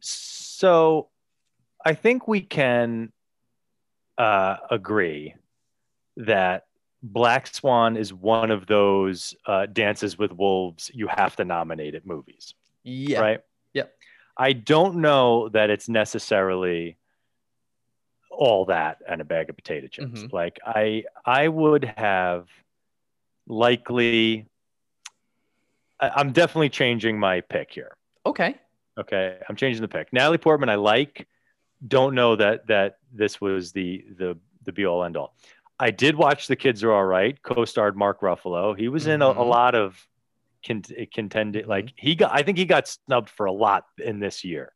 [0.00, 1.08] So,
[1.84, 3.12] I think we can
[4.16, 5.34] uh, agree
[6.16, 6.66] that
[7.02, 12.06] Black Swan is one of those uh, Dances with Wolves you have to nominate at
[12.06, 12.54] movies.
[12.82, 13.20] Yeah.
[13.20, 13.40] right?
[14.36, 16.96] I don't know that it's necessarily
[18.30, 20.22] all that and a bag of potato chips.
[20.24, 20.32] Mhm.
[20.32, 22.48] Like I I would have
[23.46, 24.46] likely
[25.98, 27.96] I- I'm definitely changing my pick here.
[28.26, 28.54] Okay.
[28.98, 29.38] Okay.
[29.48, 30.12] I'm changing the pick.
[30.12, 31.26] Natalie Portman I like.
[31.86, 35.34] Don't know that that this was the the the be all end all.
[35.78, 38.76] I did watch The Kids Are All Right, co-starred Mark Ruffalo.
[38.76, 39.48] He was in a, a Mhm.
[39.48, 40.06] lot of
[40.62, 41.68] contended Mhm.
[41.68, 44.72] like he got I think he got snubbed for a lot in this year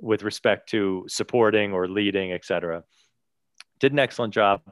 [0.00, 2.84] with respect to supporting or leading, etc.
[3.78, 4.62] Did an excellent job.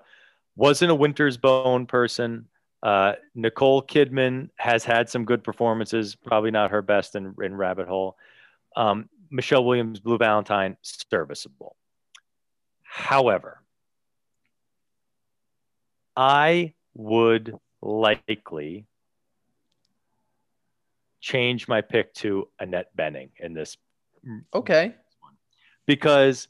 [0.57, 2.49] Wasn't a Winter's Bone person.
[2.83, 7.87] Uh, Nicole Kidman has had some good performances, probably not her best in, in Rabbit
[7.89, 8.17] Hole.
[8.75, 11.77] Um, Michelle Williams, Blue Valentine, serviceable.
[12.83, 13.63] However,
[16.17, 18.87] I would likely
[21.21, 23.77] change my pick to Annette Bening in this
[24.55, 24.95] Okay.
[25.87, 26.49] because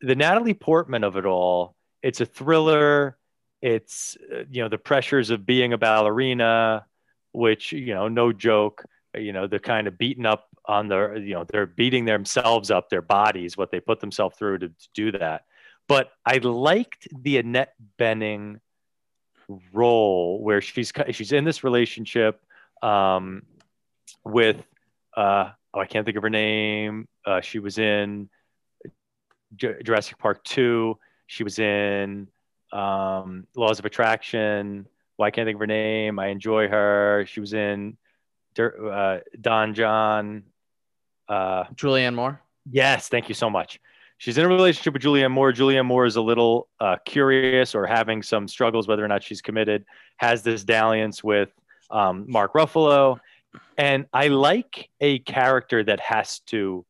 [0.00, 3.16] the Natalie Portman of it all, it's a thriller.
[3.60, 4.16] It's
[4.50, 6.84] you know the pressures of being a ballerina,
[7.32, 8.84] which you know no joke.
[9.16, 12.88] You know they're kind of beaten up on their you know they're beating themselves up
[12.90, 15.44] their bodies what they put themselves through to, to do that.
[15.86, 18.58] But I liked the Annette Bening
[19.72, 22.40] role where she's she's in this relationship
[22.82, 23.42] um,
[24.24, 24.62] with
[25.16, 27.08] uh, oh I can't think of her name.
[27.24, 28.28] Uh, she was in
[29.56, 30.98] J- Jurassic Park two.
[31.26, 32.28] She was in
[32.72, 34.86] um, Laws of Attraction.
[35.16, 36.18] Why can't I think of her name?
[36.18, 37.24] I enjoy her.
[37.28, 37.96] She was in
[38.58, 40.44] uh, Don Jon.
[41.28, 42.40] Uh, Julianne Moore.
[42.70, 43.80] Yes, thank you so much.
[44.18, 45.52] She's in a relationship with Julianne Moore.
[45.52, 49.42] Julianne Moore is a little uh, curious or having some struggles whether or not she's
[49.42, 49.84] committed.
[50.18, 51.50] Has this dalliance with
[51.90, 53.18] um, Mark Ruffalo,
[53.76, 56.84] and I like a character that has to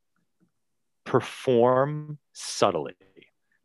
[1.04, 2.94] perform subtly,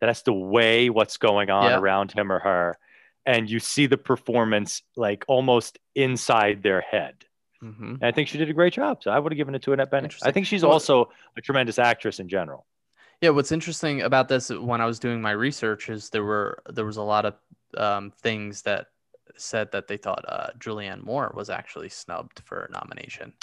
[0.01, 1.77] that has to weigh what's going on Yeah.
[1.77, 2.77] around him or her,
[3.25, 7.25] and you see the performance like almost inside their head.
[7.59, 9.03] hmm And I think she did a great job.
[9.03, 10.15] So I would have given it to Annette Bening.
[10.23, 12.65] I think she's also a tremendous actress in general.
[13.21, 16.85] Yeah, what's interesting about this when I was doing my research is there were there
[16.85, 17.33] was a lot of
[17.75, 18.87] um, things that
[19.37, 23.33] said that they thought uh, Julianne Moore was actually snubbed for a nomination.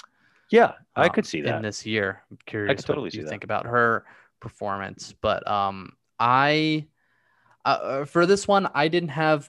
[0.51, 2.21] Yeah, I um, could see that in this year.
[2.29, 3.29] I'm curious totally what you that.
[3.29, 4.05] think about her
[4.39, 6.87] performance, but um, I
[7.65, 9.47] uh, for this one I didn't have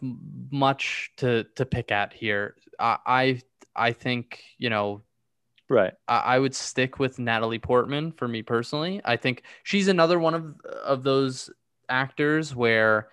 [0.51, 2.57] much to to pick at here.
[2.79, 3.43] I I,
[3.75, 5.03] I think you know
[5.69, 5.95] Right.
[6.09, 9.01] I, I would stick with Natalie Portman for me personally.
[9.05, 11.51] I think she's another one of of those
[11.89, 13.09] actors where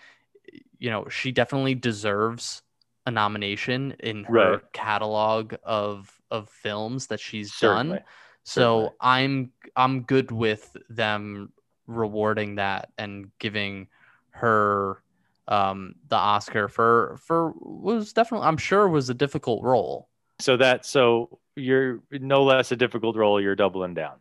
[0.79, 2.62] you know she definitely deserves
[3.05, 4.61] a nomination in her Right.
[4.73, 7.97] catalog of of films that she's Certainly.
[7.97, 8.05] done.
[8.43, 8.89] So Certainly.
[9.01, 11.51] I'm I'm good with them
[11.87, 13.87] rewarding that and giving
[14.31, 15.03] her
[15.47, 20.09] um the Oscar for for was definitely I'm sure was a difficult role.
[20.39, 23.39] So that so you're no less a difficult role.
[23.41, 24.19] You're doubling down.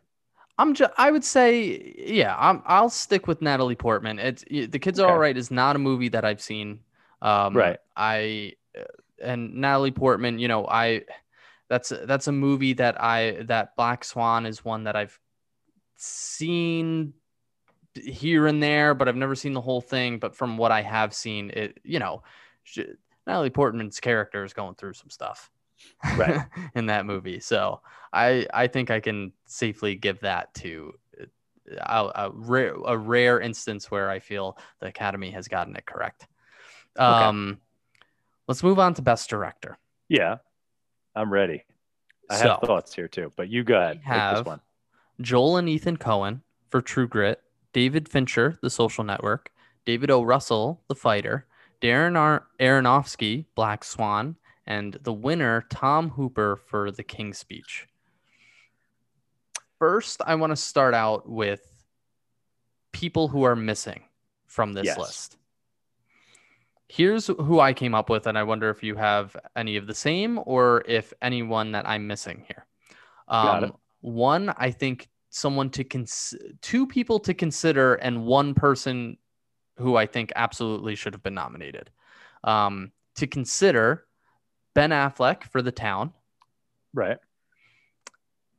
[0.57, 4.19] I'm just I would say yeah, I'm I'll stick with Natalie Portman.
[4.19, 5.11] It's The Kids Are Okay.
[5.13, 6.79] All Right is not a movie that I've seen.
[7.21, 7.79] Um Right.
[7.95, 8.53] I
[9.21, 11.03] and Natalie Portman, you know, I
[11.69, 15.17] that's that's a movie that I that Black Swan is one that I've
[15.95, 17.13] seen
[17.95, 20.19] here and there, but I've never seen the whole thing.
[20.19, 22.23] But from what I have seen, it you know,
[23.25, 25.49] Natalie Portman's character is going through some stuff,
[26.15, 26.41] Right.
[26.75, 27.39] in that movie.
[27.39, 27.81] So
[28.11, 30.93] I I think I can safely give that to
[31.77, 36.27] a, a rare a rare instance where I feel the Academy has gotten it correct.
[36.97, 37.59] Um,
[38.47, 39.77] let's move on to Best Director.
[40.09, 40.37] Yeah,
[41.15, 41.63] I'm ready.
[42.29, 43.97] I So- have thoughts here too, but you go ahead.
[43.97, 44.61] We have- this one.
[45.21, 49.51] Joel and Ethan Coen for True Grit, David Fincher, The Social Network,
[49.85, 50.23] David O.
[50.23, 51.45] Russell, The Fighter,
[51.81, 57.87] Darren Ar- Aronofsky, Black Swan, and the winner, Tom Hooper, for The King's Speech.
[59.77, 61.85] First, I want to start out with
[62.91, 64.03] people who are missing
[64.45, 64.97] from this Yes.
[64.97, 65.37] list.
[66.95, 69.95] Here's who I came up with, and I wonder if you have any of the
[69.95, 72.67] same or if anyone that I'm missing here.
[73.27, 79.17] Um, one, I think someone to cons- two people to consider, and one person
[79.79, 81.89] who I think absolutely should have been nominated.
[82.43, 84.05] Um, to consider
[84.75, 86.13] Ben Affleck for The Town
[86.93, 87.17] Right.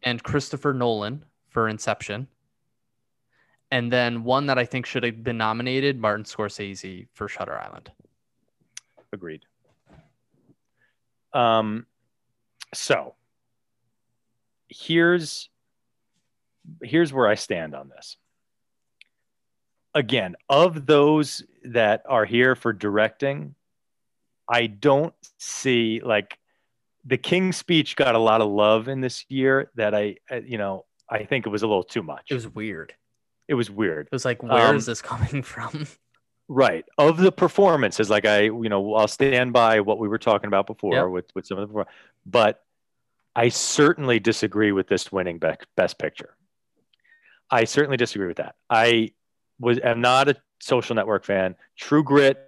[0.02, 2.26] and Christopher Nolan for Inception.
[3.70, 7.92] And then one that I think should have been nominated, Martin Scorsese for Shutter Island.
[9.14, 9.44] Agreed.
[11.32, 11.86] Um,
[12.74, 13.14] so
[14.68, 15.48] here's
[16.82, 18.16] here's where I stand on this.
[19.94, 23.54] Again, of those that are here for directing,
[24.48, 26.38] I don't see like
[27.04, 30.86] the King's speech got a lot of love in this year that I, you know,
[31.08, 32.26] I think it was a little too much.
[32.30, 32.94] It was weird.
[33.46, 34.06] it was weird.
[34.06, 35.86] It was like, where is Um, this coming from?
[36.48, 36.84] Right.
[36.98, 40.66] Of the performances, like I, you know, I'll stand by what we were talking about
[40.66, 41.08] before Yep.
[41.08, 41.86] with, with some of the,
[42.26, 42.62] but
[43.34, 46.36] I certainly disagree with this winning best, best picture.
[47.50, 48.56] I certainly disagree with that.
[48.68, 49.12] I
[49.58, 51.54] was am not a social network fan.
[51.76, 52.38] True Grit,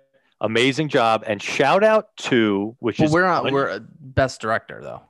[0.41, 3.51] amazing job, and shout out to which well, is we're not.
[3.53, 5.03] We're uh, best director though.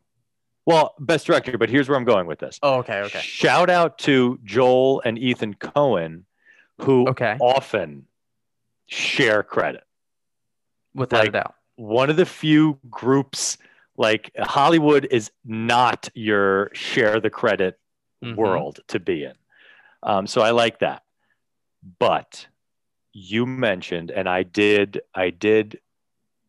[0.66, 1.56] well best director.
[1.58, 2.58] But here's where I'm going with this.
[2.62, 3.00] Oh, okay.
[3.02, 3.20] Okay.
[3.20, 6.22] Shout out to Joel and Ethan Coen,
[6.80, 7.36] who Okay.
[7.40, 8.06] often
[8.86, 9.84] share credit.
[10.94, 11.54] Without like, a doubt.
[11.76, 13.58] one of the few groups
[13.96, 17.78] like Hollywood is not your share the credit
[18.24, 18.36] Mhm.
[18.36, 19.34] world to be in.
[20.02, 21.02] Um, so I like that.
[21.98, 22.46] But
[23.12, 25.80] you mentioned, and I did, I did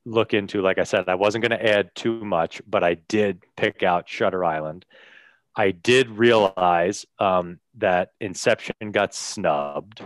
[0.05, 3.43] look into, like I said, I wasn't going to add too much, but I did
[3.55, 4.85] pick out Shutter Island.
[5.55, 10.01] I did realize um, that Inception got snubbed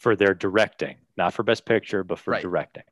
[0.00, 2.42] for their directing, not for Best Picture, but for Right.
[2.42, 2.84] directing.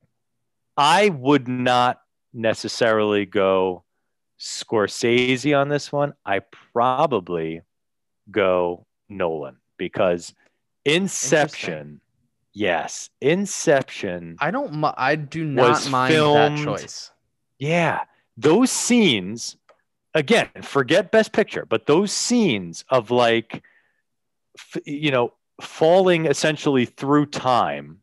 [0.76, 2.02] I would not
[2.34, 3.82] necessarily go
[4.38, 6.12] Scorsese on this one.
[6.26, 6.40] I
[6.72, 7.62] probably
[8.30, 10.34] go Nolan because
[10.84, 12.00] Inception,
[12.52, 14.84] yes, Inception, I don't.
[14.84, 17.10] I do not mind that choice.
[17.58, 18.04] yeah,
[18.36, 19.56] those scenes,
[20.14, 23.62] again, forget Best Picture, but those scenes of like,
[24.58, 27.98] f- you know, falling essentially through time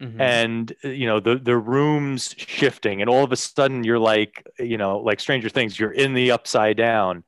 [0.00, 0.20] Mhm.
[0.20, 4.76] and you know the the rooms shifting and all of a sudden you're like you
[4.76, 7.24] know like stranger things you're in the upside down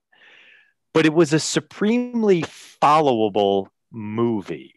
[0.93, 4.75] but it was a supremely followable movie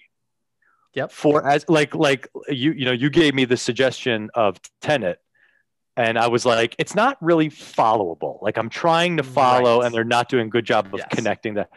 [0.94, 1.12] Yep.
[1.12, 5.20] for as like like you you know you gave me the suggestion of tenet
[5.98, 9.86] and i was like it's not really followable like i'm trying to follow Right.
[9.88, 11.08] and they're not doing a good job of Yes.
[11.12, 11.68] connecting the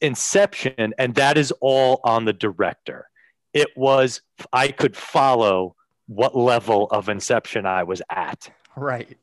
[0.00, 3.08] inception and that is all on the director
[3.54, 4.20] it was
[4.52, 5.74] i could follow
[6.06, 9.16] what level of inception i was at right.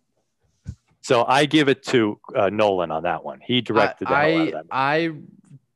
[1.01, 4.65] so i give it to uh, nolan on that one he directed I that.
[4.71, 5.11] I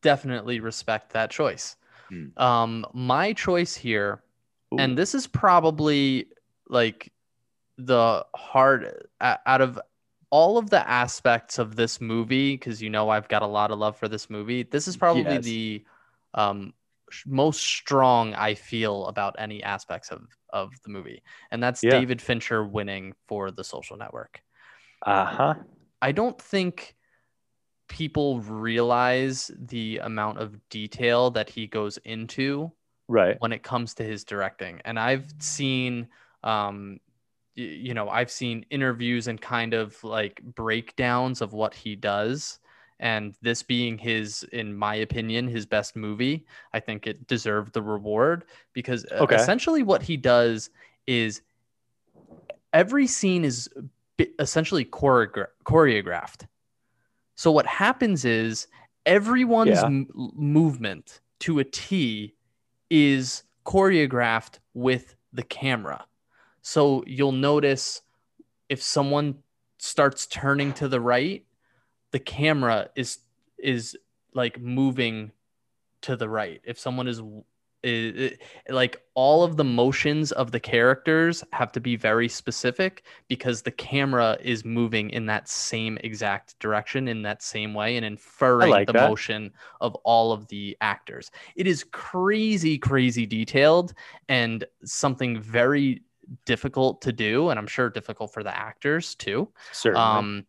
[0.01, 1.75] definitely respect that choice.
[2.09, 2.27] Hmm.
[2.37, 4.21] Um, my choice here,
[4.73, 4.77] Ooh.
[4.77, 6.27] and this is probably
[6.67, 7.11] like
[7.77, 9.79] the hard out of
[10.31, 13.79] all of the aspects of this movie because you know I've got a lot of
[13.79, 14.63] love for this movie.
[14.63, 15.45] This is probably Yes.
[15.45, 15.85] the
[16.35, 16.73] um
[17.25, 21.91] most strong I feel about any aspects of of the movie, and that's Yeah.
[21.91, 24.41] David Fincher winning for The Social Network.
[25.05, 25.55] uh-huh
[26.01, 26.95] I don't think
[27.87, 32.71] people realize the amount of detail that he goes into
[33.07, 34.81] right when it comes to his directing.
[34.85, 36.09] And I've seen,
[36.43, 36.99] um,
[37.55, 42.59] you know, I've seen interviews and kind of like breakdowns of what he does.
[42.99, 47.81] And this being his, in my opinion, his best movie, I think it deserved the
[47.81, 49.35] reward because Okay.
[49.35, 50.69] essentially what he does
[51.07, 51.41] is
[52.73, 53.69] every scene is
[54.39, 56.47] essentially choreogra- choreographed
[57.35, 58.67] So what happens is
[59.05, 59.87] everyone's Yeah.
[59.87, 62.35] m- movement to a T
[62.89, 66.05] is choreographed with the camera.
[66.61, 68.01] So you'll notice
[68.69, 69.39] if someone
[69.77, 71.45] starts turning to the right,
[72.11, 73.19] the camera is
[73.57, 73.97] is
[74.33, 75.31] like moving
[76.01, 76.61] to the right.
[76.63, 77.21] If someone is
[77.83, 78.37] is
[78.69, 83.71] like all of the motions of the characters have to be very specific because the
[83.71, 88.87] camera is moving in that same exact direction in that same way and inferring like
[88.87, 89.09] the that.
[89.09, 91.31] motion of all of the actors.
[91.55, 93.93] It is crazy, crazy detailed
[94.29, 96.03] and something very
[96.45, 99.49] difficult to do, and I'm sure difficult for the actors too.
[99.71, 100.01] Certainly.
[100.01, 100.45] Um,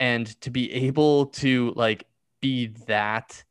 [0.00, 2.06] and to be able to like
[2.40, 3.44] be that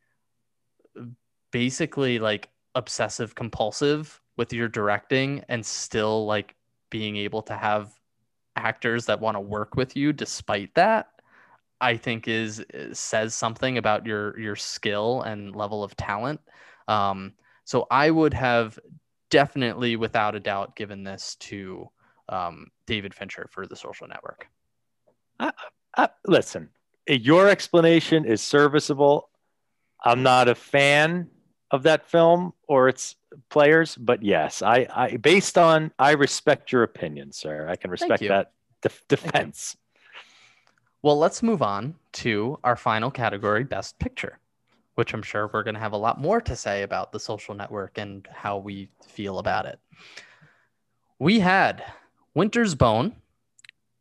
[1.51, 6.55] basically like obsessive compulsive with your directing and still like
[6.89, 7.91] being able to have
[8.55, 11.07] actors that want to work with you despite that
[11.79, 16.39] i think is says something about your your skill and level of talent
[16.87, 17.33] um
[17.63, 18.77] so i would have
[19.31, 21.89] definitely without a doubt given this to
[22.29, 24.47] um, david fincher for the social network
[25.97, 26.69] Uh, listen,
[27.07, 29.29] your explanation is serviceable.
[30.05, 31.29] I'm not a fan
[31.71, 33.15] of that film or its
[33.49, 37.67] players, but yes, I, I based on I respect your opinion, sir.
[37.67, 39.75] I can respect that def- defense.
[41.01, 44.37] Well, let's move on to our final category, Best Picture,
[45.01, 47.55] which I'm sure we're going to have a lot more to say about the social
[47.55, 49.79] network and how we feel about it.
[51.17, 51.83] We had
[52.35, 53.15] Winter's Bone,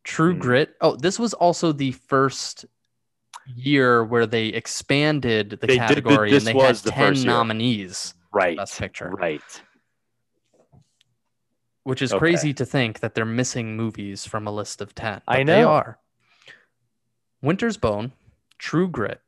[0.04, 0.40] True Hmm.
[0.40, 0.76] Grit.
[0.82, 2.66] Oh, this was also the first
[3.46, 8.58] year where they expanded the They category this and they had the 10 nominees, Right.
[8.58, 9.08] Best Picture.
[9.08, 9.40] Right.
[11.84, 12.18] which is Okay.
[12.18, 15.22] crazy to think that they're missing movies from a list of 10.
[15.26, 15.68] I but They know.
[15.70, 15.98] are.
[17.40, 18.12] Winter's Bone,
[18.58, 19.22] True Grit,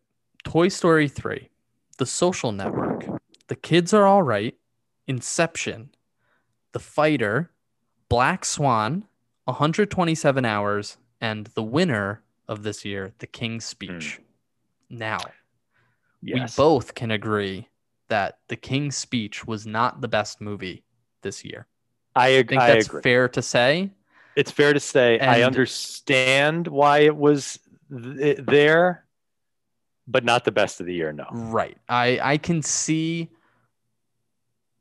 [0.45, 1.49] Toy Story 3,
[2.03, 3.07] The Social Network,
[3.47, 4.57] The Kids Are All Right,
[5.07, 5.91] Inception,
[6.73, 7.53] The Fighter,
[8.09, 9.05] Black Swan,
[9.45, 14.19] 127 Hours, and the winner of this year, The King's Speech.
[14.91, 14.99] Hmm.
[14.99, 15.19] Now,
[16.21, 16.59] Yes.
[16.59, 17.69] we both can agree
[18.09, 20.83] that The King's Speech was not the best movie
[21.21, 21.69] this year.
[22.17, 23.93] I, I ag- think I that's fair to say.
[24.35, 25.21] It's fair to say.
[25.21, 27.61] I understand why it was
[27.97, 29.05] th- there,
[30.07, 31.13] but not the best of the year.
[31.13, 31.27] No.
[31.31, 31.77] Right.
[31.89, 33.31] I I can see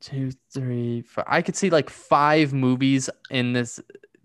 [0.00, 1.24] two, three, four.
[1.26, 3.80] I could see like five movies in this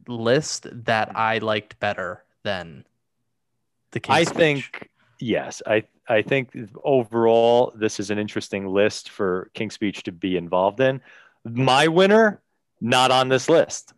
[0.07, 2.86] list that I liked better than
[3.91, 4.38] the King's I Speech.
[4.38, 5.62] think yes.
[5.65, 10.79] I I think overall this is an interesting list for King's Speech to be involved
[10.79, 11.01] in.
[11.43, 12.41] My winner,
[12.81, 13.93] not on this list.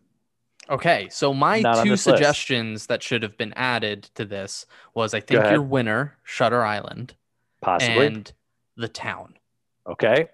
[0.70, 2.16] Okay, so my Not two this list.
[2.18, 7.14] suggestions that should have been added to this was I think your winner, Shutter Island,
[7.60, 8.06] Possibly.
[8.06, 8.32] and
[8.76, 9.34] The Town.
[9.86, 10.28] okay.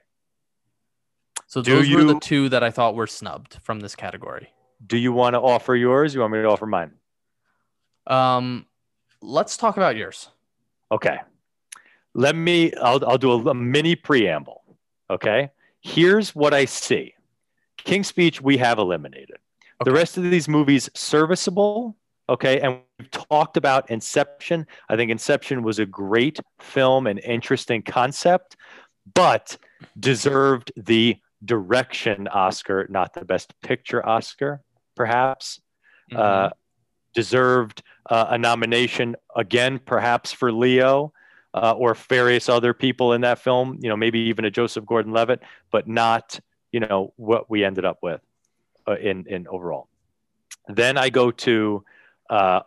[1.49, 4.49] So Do those were the two that I thought were snubbed from this category.
[4.85, 6.13] Do you want to offer yours?
[6.13, 6.91] You want me to offer mine?
[8.09, 8.67] Um,
[9.23, 10.29] let's talk about yours.
[10.91, 11.19] Okay.
[12.15, 14.65] Let me, I'll, I'll do a, a mini preamble.
[15.09, 15.51] Okay.
[15.81, 17.15] Here's what I see
[17.79, 19.39] King's Speech, we have eliminated.
[19.85, 21.97] The rest of these movies, serviceable.
[22.29, 22.61] Okay.
[22.61, 24.67] And we've talked about Inception.
[24.89, 28.57] I think Inception was a great film and interesting concept,
[29.15, 29.57] but
[29.99, 34.63] deserved the direction Oscar, not the best picture Oscar,
[34.97, 35.61] perhaps
[36.11, 36.19] Mhm.
[36.19, 36.51] uh,
[37.15, 41.13] deserved uh, a nomination again, perhaps for Leo
[41.55, 43.79] uh, or various other people in that film.
[43.83, 46.39] You know, maybe even a Joseph Gordon-Levitt, but not
[46.73, 48.21] you know what we ended up with
[48.87, 49.89] uh, in in overall.
[50.69, 51.85] Then I go to
[52.31, 52.61] uh,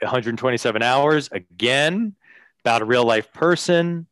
[0.00, 2.14] 127 hours again
[2.60, 4.06] about a real life person,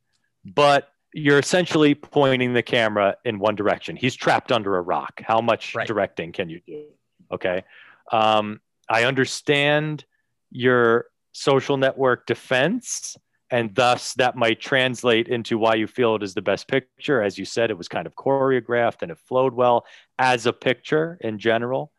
[0.45, 3.97] but you're essentially pointing the camera in one direction.
[3.97, 5.21] He's trapped under a rock.
[5.25, 5.87] How much Right.
[5.87, 6.85] directing can you do?
[7.31, 7.65] Okay.
[8.11, 10.05] Um, I understand
[10.51, 13.17] your social network defense,
[13.53, 17.23] and thus that might translate into why you feel it is the best picture.
[17.23, 19.85] As you said, it was kind of choreographed and it flowed well
[20.19, 21.93] as a picture in general.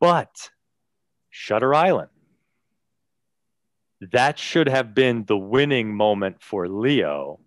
[0.00, 0.50] But
[1.30, 2.10] Shutter Island,
[4.00, 7.38] that should have been the winning moment for Leo.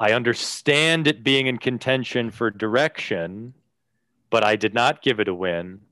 [0.00, 3.54] I understand it being in contention for direction,
[4.28, 5.82] but I did not give it a win.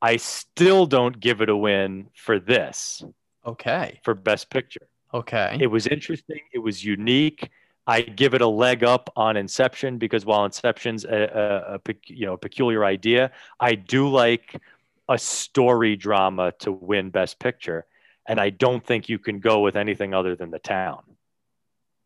[0.00, 3.04] I still don't give it a win for this,
[3.48, 4.00] Okay.
[4.04, 4.86] for Best Picture.
[5.14, 5.56] Okay.
[5.60, 6.40] It was interesting.
[6.52, 7.48] It was unique.
[7.86, 12.26] I give it a leg up on Inception because while Inception's a, a, a you
[12.26, 14.60] know a peculiar idea, I do like
[15.08, 17.86] a story drama to win Best Picture,
[18.26, 21.00] and I don't think you can go with anything other than the town.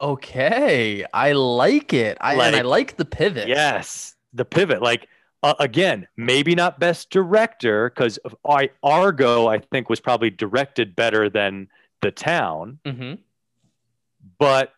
[0.01, 2.16] Okay, I like it.
[2.20, 3.49] I and I Like- like the pivot.
[3.49, 4.82] Yes, the pivot.
[4.82, 5.09] Like
[5.43, 8.18] uh, again, maybe not best director because
[8.49, 11.68] I Argo I think was probably directed better than
[12.01, 13.14] the town, hmm
[14.38, 14.72] but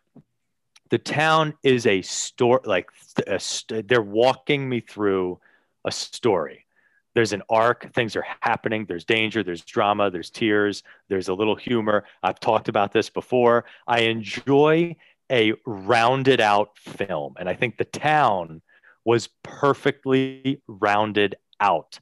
[0.89, 2.61] the town is a story.
[2.65, 2.89] Like
[3.27, 5.39] a st- they're walking me through
[5.83, 6.65] a story.
[7.13, 7.93] There's an arc.
[7.93, 8.85] Things are happening.
[8.85, 9.43] There's danger.
[9.43, 10.09] There's drama.
[10.09, 10.83] There's tears.
[11.07, 12.05] There's a little humor.
[12.23, 13.65] I've talked about this before.
[13.87, 14.95] I enjoy
[15.31, 18.61] a rounded out film, and I think the town
[19.05, 21.99] was perfectly rounded out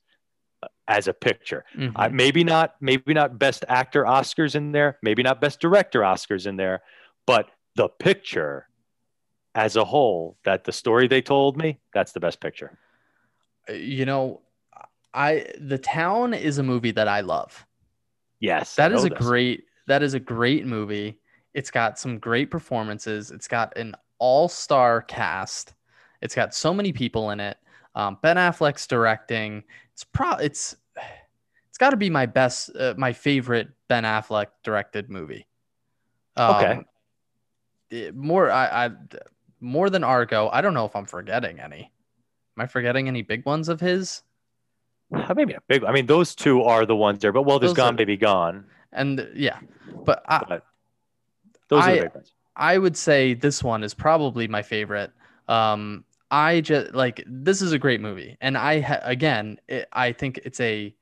[0.63, 1.65] uh, as a picture.
[1.77, 1.95] Mm-hmm.
[1.95, 6.47] Uh, maybe not, maybe not best actor Oscars in there, maybe not best director Oscars
[6.47, 6.81] in there,
[7.27, 8.67] but the picture
[9.55, 12.77] as a whole, that the story they told me, that's the best picture.
[13.69, 14.41] you know,
[15.13, 17.65] I the town is a movie that I love.
[18.39, 19.19] Yes, That is a this.
[19.19, 21.19] great that is a great movie.
[21.53, 23.29] It's got some great performances.
[23.29, 25.75] It's got an all-star cast.
[26.23, 27.57] It's got so many people in it.
[27.95, 29.63] Um, ben Affleck's directing.
[29.91, 30.75] It's pro it's
[31.69, 35.45] it's got to be my best uh, my favorite Ben Affleck directed movie.
[36.37, 36.79] Okay.
[37.91, 38.89] it- more I, I
[39.59, 40.49] more than Argo.
[40.51, 41.91] I don't know if I'm forgetting any.
[42.57, 44.23] Am I forgetting any big ones of his?
[45.13, 45.83] Uh, Maybe a big.
[45.83, 47.31] I mean, those two are the ones there.
[47.31, 48.65] But well, there's Those Gone are- Baby Gone.
[48.93, 49.59] And yeah,
[50.05, 50.63] but I, But
[51.67, 52.31] those are I- the big ones.
[52.55, 55.11] I would say this one is probably my favorite.
[55.47, 56.03] Um,
[56.33, 60.39] I just like this is a great movie, and I ha- again, it, I think
[60.43, 60.95] it's a,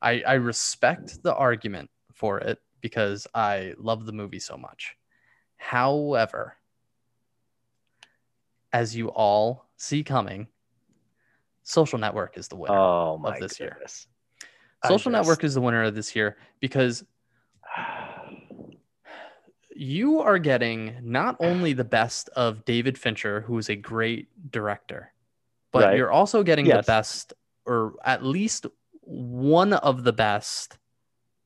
[0.00, 4.96] I I respect the argument for it because I love the movie so much.
[5.58, 6.56] However,
[8.72, 10.48] as you all see coming,
[11.64, 12.74] Social Network is the winner.
[12.74, 13.72] Oh my this year.
[13.74, 14.08] goodness.
[14.82, 17.04] I Social Network is the winner of this year because
[19.74, 25.12] you are getting not only the best of David Fincher, who is a great director,
[25.70, 25.96] but Right.
[25.96, 26.84] you're also getting Yes.
[26.84, 27.32] the best,
[27.66, 28.66] or at least
[29.00, 30.78] one of the best,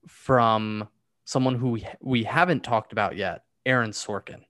[0.07, 0.89] from
[1.25, 4.45] someone who we, we haven't talked about yet, Aaron Sorkin.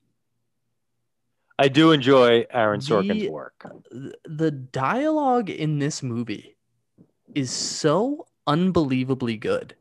[1.59, 3.65] I do enjoy Aaron Sorkin's The- work.
[4.25, 6.57] The dialogue in this movie
[7.35, 9.75] is so unbelievably good.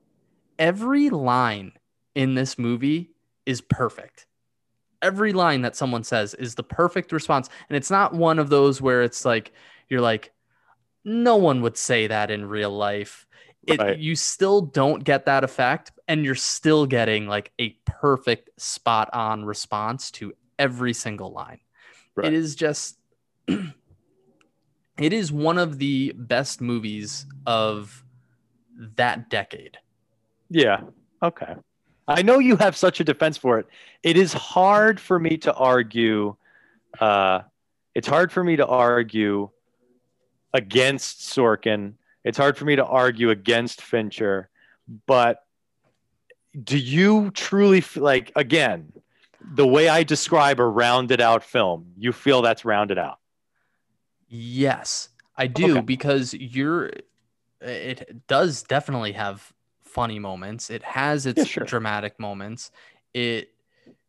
[0.57, 1.73] Every line
[2.15, 3.11] in this movie
[3.45, 4.27] is perfect.
[5.01, 7.49] Every line that someone says is the perfect response.
[7.69, 9.51] And it's not one of those where it's like,
[9.89, 10.31] you're like,
[11.03, 13.27] no one would say that in real life.
[13.67, 13.97] It, Right.
[13.97, 19.43] You still don't get that effect, and you're still getting like a perfect spot on
[19.43, 21.59] response to every single line.
[22.15, 22.27] Right.
[22.27, 22.99] It is just,
[23.47, 28.03] it is one of the best movies of
[28.95, 29.77] that decade.
[30.49, 30.81] Yeah.
[31.23, 31.55] Okay.
[32.07, 33.67] I know you have such a defense for it.
[34.03, 36.35] It is hard for me to argue.
[36.99, 37.41] Uh,
[37.95, 39.49] it's hard for me to argue
[40.53, 41.93] against Sorkin.
[42.23, 44.49] It's hard for me to argue against Fincher.
[45.07, 45.43] But
[46.63, 48.93] do you truly like again
[49.41, 51.91] the way I describe a rounded out film?
[51.97, 53.19] You feel that's rounded out?
[54.27, 55.81] Yes, I do Okay.
[55.81, 56.91] because you're
[57.61, 59.51] it does definitely have
[59.95, 60.69] funny moments.
[60.69, 61.63] It has its Yeah, sure.
[61.65, 62.71] dramatic moments.
[63.13, 63.49] It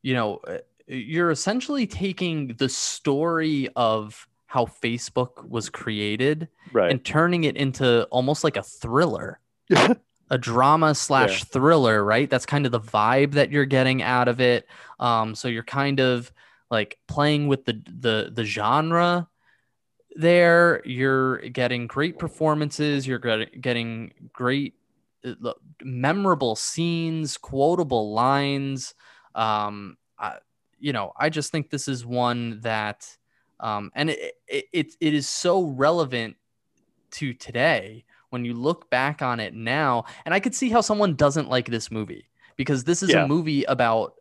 [0.02, 6.90] you know, uh, you're essentially taking the story of how Facebook was created Right.
[6.90, 9.40] and turning it into almost like a thriller.
[10.30, 12.28] a drama slash thriller, right?
[12.30, 14.66] That's kind of the vibe that you're getting out of it.
[14.98, 16.32] Um, so you're kind of
[16.70, 19.28] like playing with the the the genre
[20.16, 20.82] there.
[20.84, 23.06] You're getting great performances.
[23.06, 24.74] You're getting great,
[25.82, 28.94] memorable scenes, quotable lines.
[29.34, 30.38] Um, I,
[30.78, 33.06] you know, I just think this is one that,
[33.60, 36.36] um, and it, it it is so relevant
[37.12, 41.14] to today when you look back on it now and i could see how someone
[41.14, 43.24] doesn't like this movie because this is Yeah.
[43.24, 44.14] a movie about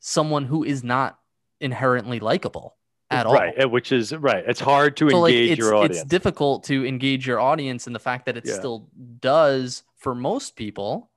[0.00, 1.18] someone who is not
[1.60, 2.76] inherently likable
[3.10, 3.54] at all right.
[3.56, 4.42] eh, Which is right.
[4.46, 5.98] It's hard to so like engage it's your audience.
[5.98, 8.54] it's difficult to engage your audience and the fact that it Yeah.
[8.54, 8.88] still
[9.20, 11.10] does for most people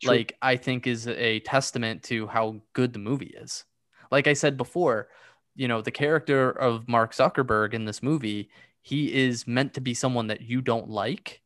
[0.00, 0.10] True.
[0.10, 3.64] like i think is a testament to how good the movie is
[4.10, 5.08] like i said before
[5.54, 8.50] you know the character of mark zuckerberg in this movie
[8.80, 11.42] he is meant to be someone that you don't like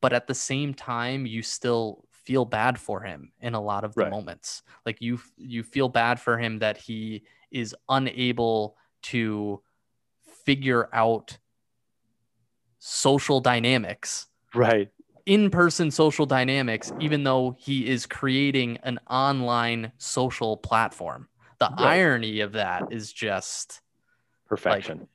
[0.00, 3.96] but at the same time you still feel bad for him in a lot of
[3.96, 4.10] the Right.
[4.10, 9.60] moments like you you feel bad for him that he is unable to
[10.44, 11.38] figure out
[12.78, 14.90] social dynamics right.
[15.30, 21.28] In-person social dynamics even though he is creating an online social platform
[21.60, 21.78] the Right.
[21.78, 23.80] irony of that is just
[24.48, 25.06] Perfection.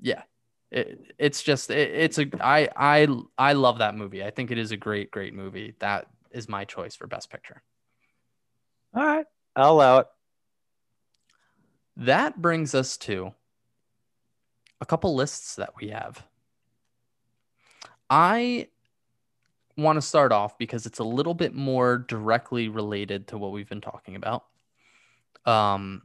[0.00, 0.22] yeah
[0.70, 4.56] it, it's just it, it's a I, I i love that movie i think it
[4.56, 7.62] is a great great movie that is my choice for best picture
[8.96, 9.26] All right.
[9.56, 10.06] I'll allow it.
[11.98, 13.34] that brings us to
[14.80, 16.26] a couple lists that we have
[18.08, 18.68] i
[19.76, 23.68] want to start off because it's a little bit more directly related to what we've
[23.68, 24.44] been talking about
[25.46, 26.02] um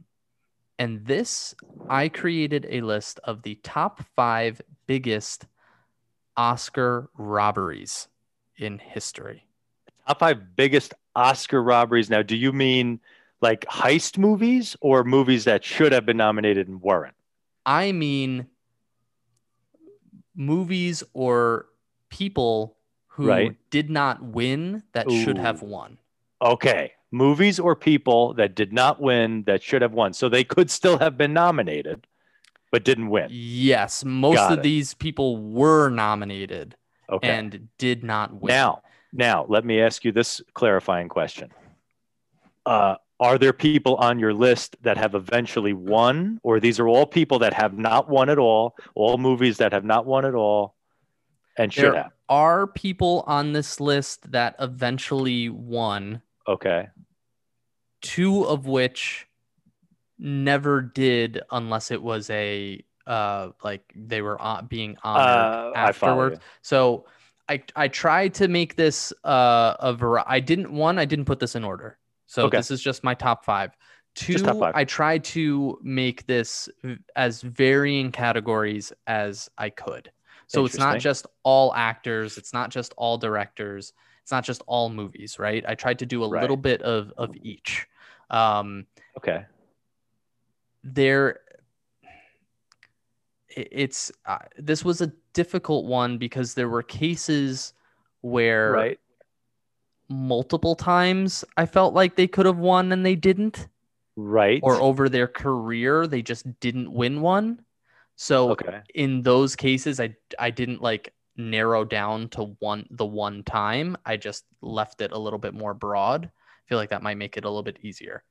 [0.78, 1.54] and this
[1.88, 5.46] i created a list of the top five biggest
[6.36, 8.08] oscar robberies
[8.56, 9.44] in history
[10.06, 12.10] Top five biggest Oscar robberies.
[12.10, 13.00] Now, do you mean
[13.40, 17.14] like heist movies or movies that should have been nominated and weren't?
[17.64, 18.46] I mean
[20.34, 21.66] movies or
[22.08, 22.76] people
[23.14, 23.56] who Right.
[23.70, 25.98] did not win that should have won.
[26.40, 26.92] Okay.
[27.10, 30.12] Movies or people that did not win that should have won.
[30.12, 32.06] So they could still have been nominated,
[32.70, 33.28] but didn't win.
[33.30, 34.62] Yes, most Got of it.
[34.62, 36.76] these people were nominated
[37.10, 37.28] Okay.
[37.28, 38.48] and did not win.
[38.54, 38.82] Now,
[39.12, 41.50] now let me ask you this clarifying question.
[42.64, 47.04] Uh, are there people on your list that have eventually won, or these are all
[47.06, 50.76] people that have not won at all, all movies that have not won at all
[51.60, 52.12] and should there have?
[52.30, 56.88] are people on this list that eventually won, Okay.
[58.00, 59.26] two of which
[60.18, 66.36] never did unless it was a uh like they were on, being honored Uh, afterwards.
[66.36, 66.40] you.
[66.62, 67.06] So
[67.48, 71.40] I I tried to make this uh a var- I didn't one I didn't put
[71.40, 71.98] this in order.
[72.26, 72.56] So Okay.
[72.58, 73.72] this is just my top 5.
[74.14, 74.74] Two Just top five.
[74.74, 76.68] I tried to make this
[77.16, 80.10] as varying categories as I could.
[80.50, 84.90] So it's not just all actors, it's not just all directors, it's not just all
[84.90, 85.64] movies, right?
[85.66, 86.40] I tried to do a Right.
[86.42, 87.86] little bit of of each.
[88.30, 88.86] Um
[89.16, 89.44] Okay.
[90.82, 91.40] there
[93.48, 97.72] it's uh, this was a difficult one because there were cases
[98.22, 98.98] where Right.
[100.08, 103.68] multiple times I felt like they could have won and they didn't
[104.16, 104.60] Right.
[104.64, 107.64] or over their career they just didn't win one.
[108.22, 108.82] So okay.
[108.94, 113.96] in those cases I I didn't like narrow down to one the one time.
[114.04, 116.26] I just left it a little bit more broad.
[116.26, 118.22] I feel like that might make it a little bit easier.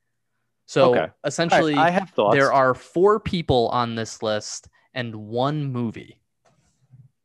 [0.67, 0.99] So Okay.
[0.99, 2.35] All right, essentially I have thoughts.
[2.35, 6.21] there are four people on this list and one movie.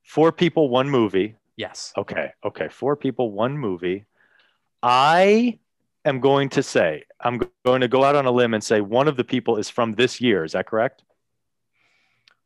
[0.03, 1.37] four people, one movie.
[1.57, 1.93] Yes.
[1.99, 2.33] Okay.
[2.47, 2.69] Okay.
[2.71, 4.07] Four people, one movie.
[4.83, 5.59] I
[6.07, 9.07] am going to say, I'm going to go out on a limb and say one
[9.07, 10.45] of the people is from this year.
[10.45, 11.05] Is that correct?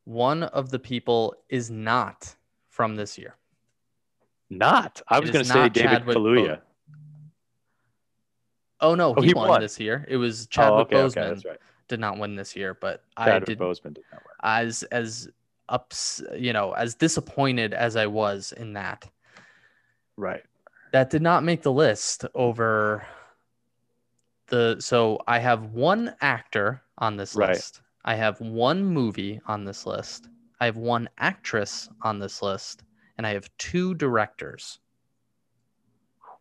[0.08, 2.34] One of the people is not
[2.70, 3.34] from this year.
[4.48, 5.02] Not.
[5.06, 6.60] I was going to say David Chadwick Kaluuya.
[8.80, 9.60] Oh no, Oh, he, he won, won.
[9.60, 10.06] this year.
[10.08, 10.96] It was Oh, Chadwick okay.
[10.96, 11.48] Boseman Okay.
[11.50, 11.58] Right.
[11.88, 14.34] did not win this year, but I Chadwick did Boseman did not win.
[14.42, 15.28] as as
[15.68, 19.10] ups, you know, as disappointed as I was in that.
[20.16, 20.42] Right.
[20.92, 23.06] That did not make the list over
[24.46, 27.50] the so I have one actor on this Right.
[27.50, 27.82] list.
[28.04, 30.28] I have one movie on this list.
[30.60, 32.82] I have one actress on this list
[33.16, 34.78] and I have two directors.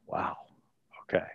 [0.07, 0.37] Wow.
[1.03, 1.25] Okay.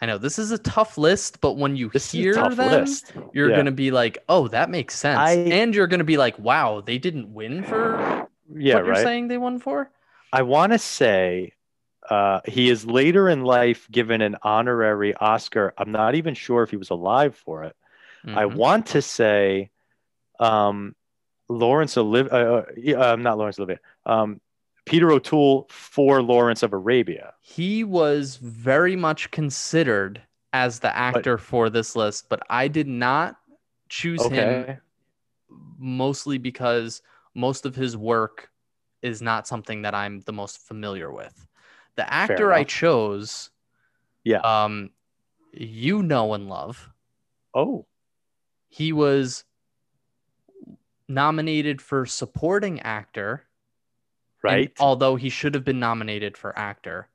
[0.00, 2.56] I know this is a tough list, but when you This hear is a tough
[2.56, 3.12] them, list.
[3.32, 3.56] you're Yeah.
[3.56, 6.98] gonna be like, "Oh, that makes sense," I- and you're gonna be like, "Wow, they
[6.98, 8.74] didn't win for Yeah.
[8.76, 9.90] what you're saying they won for."
[10.32, 11.52] I want to say
[12.10, 15.74] uh, he is later in life given an honorary Oscar.
[15.76, 17.74] I'm not even sure if he was alive for it.
[18.26, 18.56] I Mhm.
[18.56, 19.70] want to say
[20.40, 20.94] um,
[21.48, 22.62] Laurence Olivier, uh,
[22.98, 24.40] uh, uh, not Laurence Olivier, um,
[24.84, 27.32] Peter O'Toole for Lawrence of Arabia.
[27.40, 30.20] he was very much considered
[30.52, 33.36] as the actor for this list, but I did not
[33.88, 34.78] choose him
[35.78, 37.02] mostly because
[37.34, 38.50] most of his work
[39.02, 41.46] is not something that I'm the most familiar with.
[41.96, 43.50] The actor I chose,
[44.24, 44.40] Yeah.
[44.40, 44.90] um,
[45.52, 46.90] you know and love.
[47.54, 47.86] Oh,
[48.68, 49.44] He was
[51.08, 53.44] nominated for supporting actor,
[54.42, 54.72] and right.
[54.80, 57.08] although he should have been nominated for actor,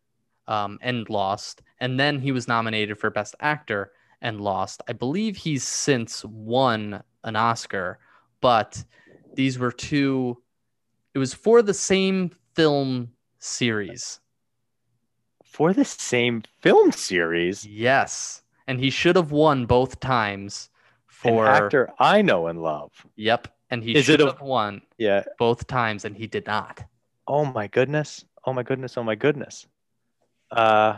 [0.48, 3.92] um, and lost, and then he was nominated for best actor
[4.22, 4.82] and lost.
[4.88, 8.00] I believe he's since won an Oscar,
[8.42, 8.84] but
[9.36, 10.42] these were two.
[11.14, 14.20] It was for the same film series.
[15.44, 20.70] for the same film series, Yes, and he should have won both times.
[21.26, 22.92] An actor I know and love.
[23.16, 25.24] yep, and he Is it should a- have won Yeah.
[25.38, 26.84] both times, and he did not.
[27.28, 28.26] Oh my goodness.
[28.46, 28.98] Oh my goodness.
[28.98, 29.68] Oh my goodness.
[30.50, 30.98] Uh,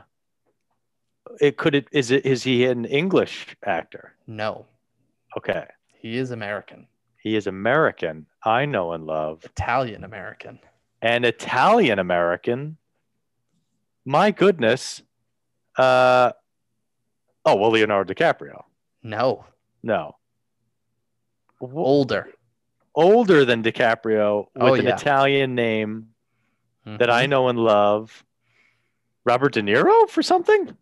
[1.39, 4.13] it could it is it is he an English actor?
[4.27, 4.65] No,
[5.37, 5.65] Okay,
[5.99, 8.25] he is American, he is American.
[8.43, 10.59] I know and love Italian American.
[11.01, 12.77] an Italian American.
[14.05, 15.01] My goodness.
[15.77, 16.31] Uh,
[17.45, 18.63] oh well, Leonardo DiCaprio.
[19.01, 19.45] No,
[19.83, 20.15] No,
[21.61, 22.29] older.
[22.95, 24.95] older than DiCaprio with Oh, an yeah.
[24.95, 26.09] Italian name
[26.85, 28.23] that I know and love.
[29.25, 30.75] Robert De Niro for something?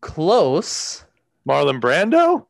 [0.00, 1.04] close,
[1.48, 2.46] Marlon Brando?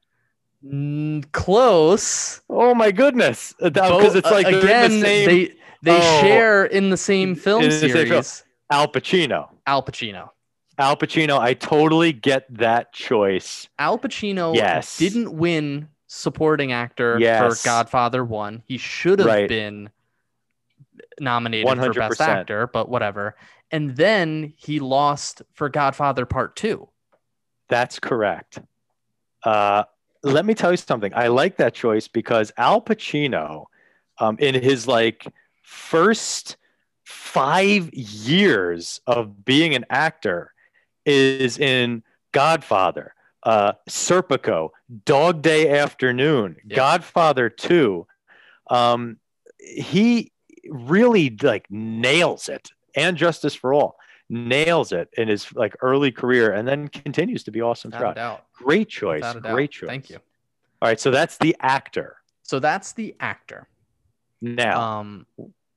[0.65, 2.41] Mm, close.
[2.49, 3.55] Oh my goodness!
[3.61, 5.45] Because it's like they're again, the same they
[5.83, 6.21] they Oh.
[6.23, 8.07] share in the same film In the same film.
[8.07, 8.45] series.
[8.71, 9.49] Al Pacino.
[9.67, 10.31] Al Pacino.
[10.79, 11.39] Al Pacino.
[11.39, 13.69] I totally get that choice.
[13.79, 14.97] Al Pacino Yes.
[14.97, 17.63] didn't win supporting actor Yes.
[17.63, 18.63] for Godfather 1.
[18.67, 19.49] He should have Right.
[19.49, 19.91] been
[21.21, 23.37] nominated for Best Actor, but whatever.
[23.71, 26.89] And then he lost for Godfather Part 2.
[27.69, 28.59] That's correct.
[29.45, 29.85] Uh,
[30.23, 31.13] let me tell you something.
[31.15, 33.67] I like that choice because Al Pacino,
[34.19, 35.27] um, in his like
[35.63, 36.57] first
[37.05, 40.52] five years of being an actor,
[41.05, 44.71] is in Godfather, uh, Serpico,
[45.05, 46.77] Dog Day Afternoon, Yeah.
[46.77, 48.07] Godfather Two.
[48.71, 49.19] Um,
[49.59, 50.33] he
[50.69, 53.97] really like nails it, and Justice for All
[54.29, 58.45] nails it in his like early career, and then continues to be awesome Without throughout.
[58.55, 59.19] Great choice.
[59.21, 59.53] Without a doubt.
[59.53, 59.89] Great choice.
[59.89, 60.17] Thank you.
[60.81, 62.17] All right, so that's the actor.
[62.43, 63.69] So that's the actor.
[64.41, 65.27] Now, Um,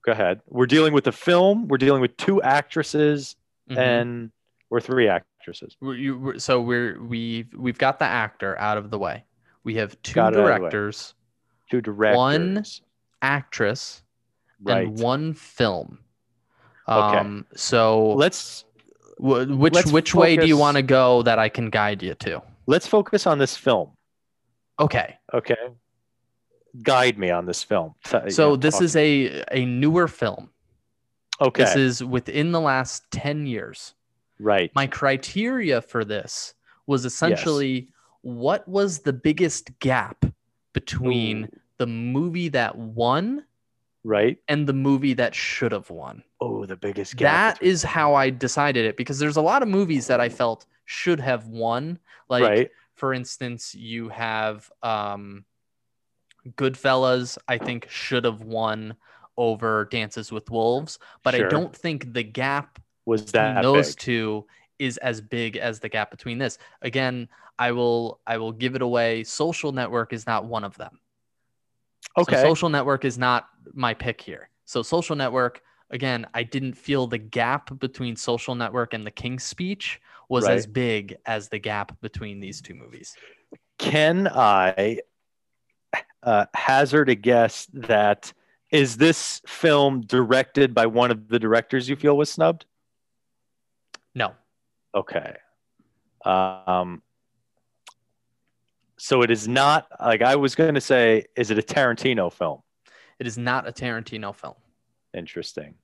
[0.04, 0.42] go ahead.
[0.48, 1.68] We're dealing with a film.
[1.68, 3.36] We're dealing with two actresses
[3.70, 3.78] mhm.
[3.78, 4.32] and
[4.70, 5.76] or three actresses.
[5.82, 9.24] We- you- we- so we're we've we've got the actor out of the way.
[9.64, 10.58] We have two Got it out of the way.
[10.60, 11.14] directors,
[11.72, 12.18] Two directors.
[12.18, 12.64] One
[13.22, 14.04] actress,
[14.62, 14.88] right.
[14.88, 16.00] and one film.
[16.88, 17.18] Okay.
[17.18, 18.66] Um, so let's
[19.18, 22.14] wh- which let's which way do you want to go that I can guide you
[22.16, 22.42] to?
[22.68, 23.92] let's focus on this film.
[24.80, 25.18] Okay.
[25.34, 25.56] Okay.
[26.82, 27.94] Guide me on this film.
[28.30, 30.50] So this talk- is a a newer film.
[31.42, 31.64] okay.
[31.64, 33.94] This is within the last 10 years.
[34.40, 34.72] Right.
[34.76, 36.54] My criteria for this
[36.88, 37.90] was essentially
[38.22, 40.26] what was the biggest gap
[40.74, 43.46] between Ooh, the movie that won
[44.04, 44.38] right.
[44.48, 46.24] and the movie that should have won.
[46.42, 47.60] Oh, the biggest gap.
[47.60, 50.66] that is how I decided it because there's a lot of movies that I felt
[50.86, 52.00] should have won.
[52.30, 52.72] Like right.
[52.94, 55.46] for instance, you have um
[56.52, 58.96] Goodfellas, I think should have won
[59.38, 64.00] over Dances with Wolves, but I don't think the gap Was that those big?
[64.00, 64.46] two
[64.80, 66.58] is as big as the gap between this.
[66.82, 69.24] Again, I will I will give it away.
[69.24, 71.00] Social Network is not one of them.
[72.18, 72.42] So Okay.
[72.42, 74.50] Social Network is not my pick here.
[74.66, 79.44] So Social Network, again, I didn't feel the gap between Social Network and The King's
[79.44, 83.16] Speech was as big as the gap between these two movies.
[83.78, 85.00] Can I
[86.24, 88.34] uh, hazard a guess that
[88.72, 92.66] is this film directed by one of the directors you feel was snubbed?
[94.16, 94.34] No.
[94.96, 95.36] Okay.
[96.24, 97.04] Um,
[98.98, 101.26] so it is not like I was going to say.
[101.36, 102.62] Is it a Tarantino film?
[103.20, 104.56] It is not a Tarantino film.
[105.14, 105.76] Interesting.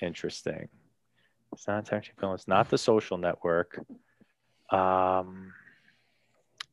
[0.00, 0.68] Interesting.
[1.52, 2.34] It's not a Tarantino film.
[2.34, 3.84] It's not The Social Network.
[4.70, 5.52] Um,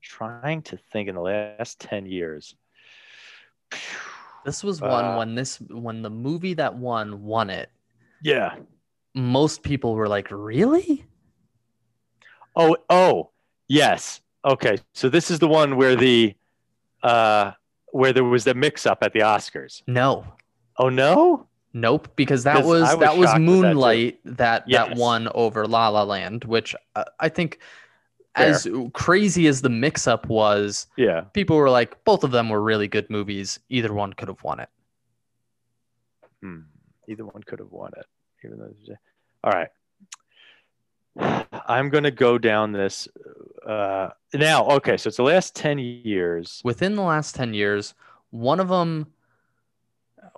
[0.02, 2.56] trying to think in the last ten years.
[4.46, 7.70] This was one Uh, when this when the movie that won won it.
[8.22, 8.56] Yeah.
[9.16, 11.06] Most people were like, "Really?"
[12.56, 13.30] Oh, oh,
[13.68, 14.22] yes.
[14.46, 16.36] Okay, so this is the one where the
[17.04, 17.52] uh
[17.92, 19.82] where there was the mix up at the Oscars.
[19.88, 20.26] No.
[20.78, 21.48] Oh no?
[21.74, 23.68] Nope, because that was, was that was shocked with that, too.
[23.68, 24.98] Moonlight that that, Yes.
[24.98, 27.60] won over La La Land, which uh, I think
[28.36, 28.50] Fair.
[28.50, 31.22] as crazy as the mix up was, Yeah.
[31.34, 33.60] people were like both of them were really good movies.
[33.70, 34.70] Either one could have won it.
[36.42, 36.60] Hmm.
[37.08, 38.06] Either one could have won it.
[38.44, 38.96] Even though
[39.44, 39.70] all right.
[41.68, 43.08] I'm gonna go down this
[43.66, 44.66] uh now.
[44.68, 46.62] Okay, so it's the last 10 years.
[46.64, 47.94] Within the last 10 years,
[48.30, 49.08] one of them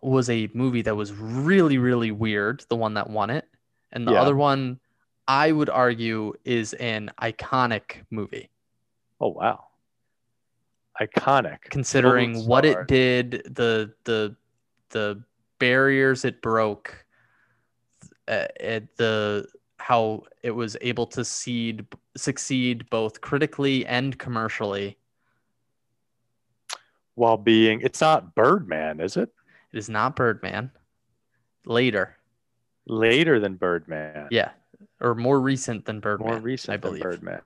[0.01, 3.45] was a movie that was really really weird, the one that won it,
[3.91, 4.21] and the Yeah.
[4.21, 4.79] other one
[5.27, 8.49] I would argue is an iconic movie.
[9.19, 9.65] Oh wow.
[10.99, 11.61] Iconic.
[11.69, 14.35] considering what it did, the the
[14.89, 15.23] the
[15.59, 17.05] barriers it broke,
[18.29, 24.97] uh, it, the how it was able to seed succeed both critically and commercially.
[27.15, 29.29] While being it's not Birdman, is it?
[29.73, 30.71] It is not Birdman.
[31.65, 32.15] Later,
[32.87, 34.27] Later than Birdman.
[34.31, 34.49] Yeah,
[34.99, 36.29] or more recent than Birdman.
[36.29, 37.03] More recent I than believe.
[37.03, 37.41] Birdman.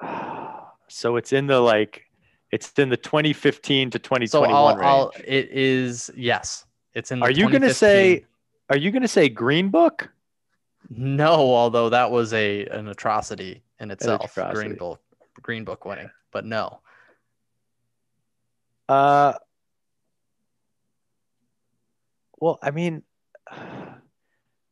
[0.90, 2.06] So it's in the like,
[2.50, 4.80] it's in the 2015 to So 2021 I'll, range.
[4.82, 5.12] I'll.
[5.22, 6.64] It is yes.
[6.94, 7.18] It's in.
[7.18, 8.24] The Are you gonna say?
[8.70, 10.10] Are you gonna say Green Book?
[10.90, 11.32] no?
[11.54, 14.30] Although that was a an atrocity in itself.
[14.30, 14.68] atrocity.
[14.68, 15.00] Green Book,
[15.42, 16.80] Green Book winning, but no.
[18.88, 19.34] Uh,
[22.38, 23.02] well, I mean,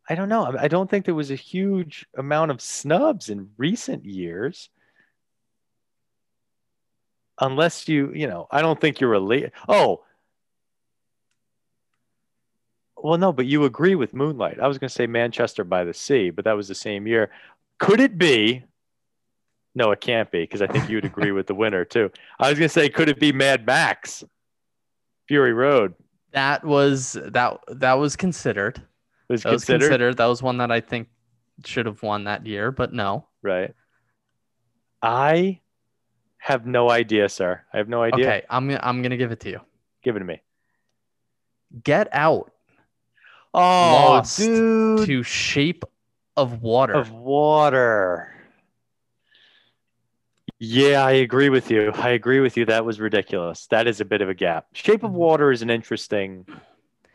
[0.09, 0.57] I don't know.
[0.59, 4.71] I don't think there was a huge amount of snubs in recent years.
[7.39, 9.53] Unless you, you know, I don't think you're related.
[9.69, 10.05] Oh,
[13.07, 14.59] well, no, but you agree with Moonlight.
[14.59, 17.31] I was going to say Manchester by the Sea, but that was the same year.
[17.79, 18.65] Could it be?
[19.77, 22.11] No, it can't be because I think you'd agree with the winner too.
[22.41, 24.25] I was going to say, could it be Mad Max?
[25.29, 25.95] Fury Road
[26.33, 28.83] That was that that was considered.
[29.29, 30.17] was That was considered, considered.
[30.17, 31.07] That was one that I think
[31.65, 33.29] should have won that year, but no.
[33.41, 33.73] right?
[35.01, 35.61] I
[36.39, 37.63] have no idea, sir.
[37.73, 38.27] I have no idea.
[38.27, 39.61] Okay, I'm I'm gonna give it to you.
[40.03, 40.43] Give it to me.
[41.85, 42.51] Get Out
[43.55, 45.85] Oh, Lost dude, to Shape
[46.37, 46.95] of Water.
[46.95, 48.33] of water.
[50.59, 51.91] Yeah, I agree with you.
[51.97, 52.65] I agree with you.
[52.65, 53.67] That was ridiculous.
[53.69, 54.67] That is a bit of a gap.
[54.73, 55.15] Shape of mm.
[55.15, 56.47] Water is an interesting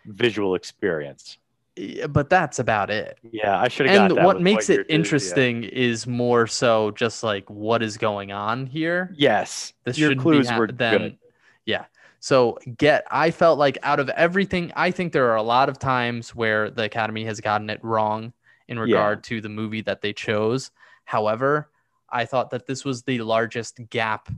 [0.05, 1.37] visual experience.
[1.75, 3.17] Yeah, but that's about it.
[3.31, 4.95] Yeah, I should have got And what makes you're it doing, yeah.
[4.95, 9.11] interesting is more so just like what is going on here.
[9.15, 11.17] Yes, This your clues be ha- were then good.
[11.65, 11.85] yeah.
[12.21, 15.79] So get I felt like out of everything, I think there are a lot of
[15.79, 18.31] times where the Academy has gotten it wrong
[18.67, 20.69] in regard to the movie that they chose.
[21.03, 21.69] However,
[22.09, 24.29] I thought that this was the largest gap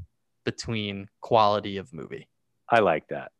[0.45, 2.29] between quality of movie.
[2.69, 3.31] I like that.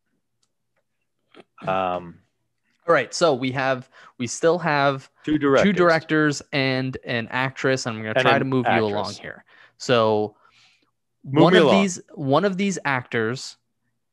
[1.66, 2.20] Um,
[2.86, 5.64] All right, so we have we still have two directors.
[5.64, 7.86] two directors and an actress.
[7.86, 9.46] And I'm going to try to move you along here.
[9.78, 10.36] So
[11.24, 11.82] Move one of along.
[11.82, 13.56] these one of these actors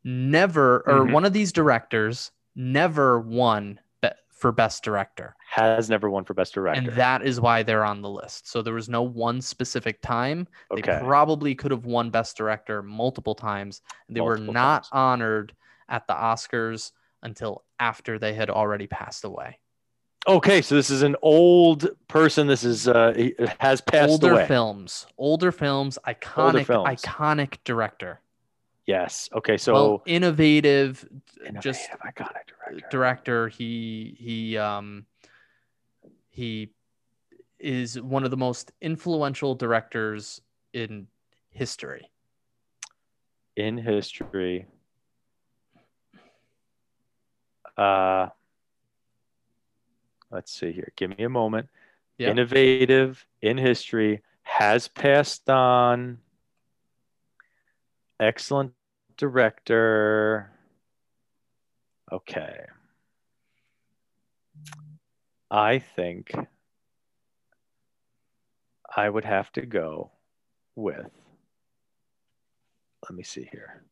[0.05, 1.13] never or Mhm.
[1.13, 5.37] one of these directors never won be- for best director.
[5.51, 6.81] has never won for best director.
[6.81, 8.49] And that is why they're on the list.
[8.49, 10.47] So there was no one specific time.
[10.75, 13.83] They probably could have won best director multiple times.
[14.09, 14.89] They were not times.
[14.93, 15.53] honored
[15.89, 16.93] at the Oscars
[17.23, 19.59] until after they had already passed away.
[20.29, 22.47] Okay, so this is an old person.
[22.47, 23.13] This is uh
[23.59, 24.47] has passed older away.
[24.47, 27.03] films, older films, iconic, films.
[27.03, 28.21] iconic director.
[28.91, 29.29] Yes.
[29.33, 32.89] Okay, so well, innovative, innovative, just iconic director.
[32.91, 33.49] director.
[33.49, 35.07] He he um
[36.29, 36.73] he
[37.61, 40.41] is one of the most influential directors
[40.73, 41.07] in
[41.51, 42.11] history.
[43.55, 44.67] in history.
[47.77, 48.27] Uh
[50.33, 50.93] let's see here.
[50.97, 51.69] Give me a moment.
[52.19, 52.31] Yeah.
[52.31, 56.19] Innovative in history has passed on.
[58.19, 58.73] Excellent
[59.21, 60.51] director.
[62.11, 62.65] Okay.
[65.51, 66.35] I think
[68.97, 70.11] I would have to go
[70.75, 71.11] with
[73.09, 73.83] let me see here.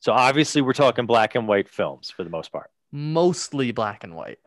[0.00, 2.70] So obviously we're talking black and white films for the most part.
[2.92, 4.38] Mostly black and white.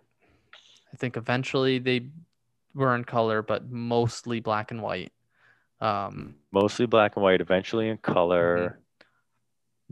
[0.93, 2.07] I think eventually they
[2.73, 5.11] were in color, but mostly black and white.
[5.79, 8.79] Um, Mostly black and white, eventually in color.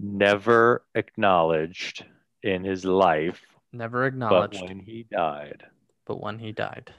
[0.01, 2.05] Never acknowledged
[2.41, 3.41] in his life,
[3.73, 4.59] never acknowledged.
[4.61, 5.63] but when he died.
[6.05, 6.93] but when he died,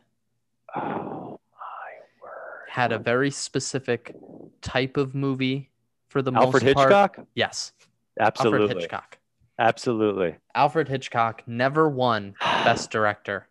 [0.76, 1.92] Oh my
[2.22, 2.68] word.
[2.68, 4.14] had a very specific
[4.60, 5.70] type of movie
[6.08, 6.88] for the Alfred most part.
[6.90, 7.26] Hitchcock?
[7.34, 7.72] Yes,
[8.18, 8.60] Absolutely.
[8.64, 9.18] Alfred Hitchcock.
[9.58, 10.36] Absolutely.
[10.54, 13.46] Alfred Hitchcock never won Best Director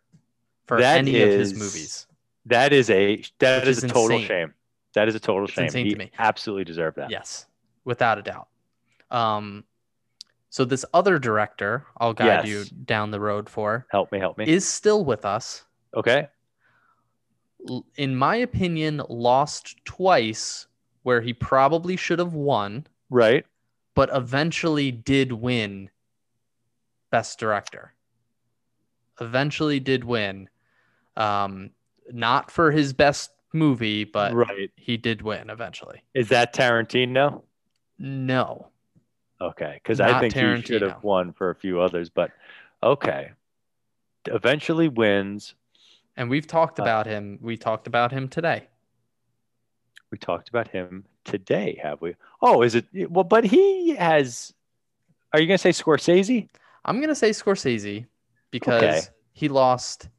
[0.67, 2.05] for That any of his movies.
[2.45, 4.27] That is a that is is a total insane.
[4.27, 4.53] shame.
[4.93, 5.71] That is a total It's shame.
[5.85, 6.11] he to me.
[6.19, 7.09] absolutely deserved that.
[7.09, 7.47] Yes,
[7.83, 8.47] without a doubt.
[9.11, 9.63] Um,
[10.49, 14.47] so this other director, I'll guide you down the road for, Help me, help me.
[14.47, 15.63] is still with us.
[15.95, 16.27] okay.
[17.97, 20.67] In my opinion, lost twice
[21.03, 23.45] where he probably should have won, Right.
[23.95, 25.89] but eventually did win
[27.11, 27.93] Best Director.
[29.19, 30.47] Eventually did win.
[31.17, 31.71] Um,
[32.11, 34.71] not for his best movie, but right.
[34.77, 36.03] he did win eventually.
[36.13, 37.07] Is that Tarantino?
[37.13, 37.43] No.
[37.99, 38.67] No.
[39.41, 42.31] Okay, because I think he should have won for a few others, but
[42.83, 43.31] okay.
[44.25, 45.55] Eventually wins.
[46.17, 47.39] And we've talked Uh, about him.
[47.41, 48.67] We talked about him today.
[50.11, 52.15] We talked about him today, have we?
[52.41, 52.85] Oh, is it?
[53.09, 54.53] Well, but he has.
[55.31, 56.49] Are you going to say Scorsese?
[56.85, 58.05] I'm gonna say Scorsese
[58.51, 59.01] because Okay.
[59.33, 60.09] he lost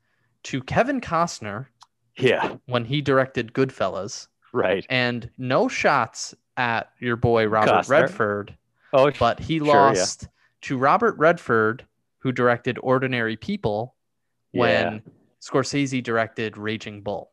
[0.45, 1.67] to Kevin Costner
[2.17, 4.87] Yeah, when he directed Goodfellas, right.
[4.89, 7.91] and no shots at your boy Robert Costner.
[8.03, 8.57] Redford,
[8.93, 9.73] Oh, but he Sure, yeah.
[9.73, 10.29] lost
[10.63, 11.87] to Robert Redford,
[12.19, 13.95] who directed Ordinary People,
[14.53, 15.03] when
[15.41, 17.31] Scorsese directed Raging Bull.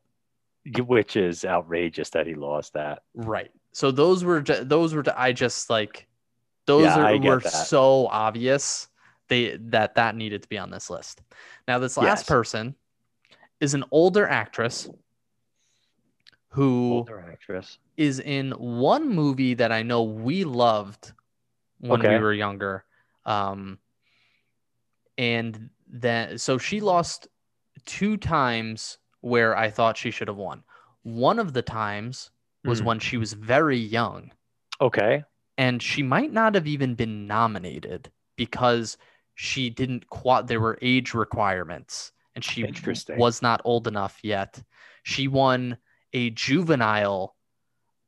[0.86, 3.04] which is outrageous that he lost that.
[3.16, 3.52] Right.
[3.72, 6.08] So those were those were I just like
[6.66, 7.50] those Yeah, are, were that.
[7.50, 8.88] so obvious
[9.30, 11.22] they that that needed to be on this list.
[11.68, 12.28] Now this last Yes.
[12.28, 12.76] person
[13.60, 14.90] is an older actress
[16.50, 17.78] who Older actress.
[17.98, 21.14] is in one movie that I know we loved
[21.80, 22.86] when we were younger.
[23.26, 23.80] Um,
[25.18, 27.28] and then, so she lost
[27.86, 30.64] two times where I thought she should have won.
[31.04, 32.32] One of the times
[32.64, 32.86] was Mm.
[32.86, 34.32] when she was very young,
[34.82, 35.24] Okay.
[35.58, 38.98] and she might not have even been nominated because
[39.36, 42.64] she didn't quite, there were age requirements and she
[43.18, 44.62] was not old enough yet.
[45.04, 45.78] She won
[46.14, 47.36] a juvenile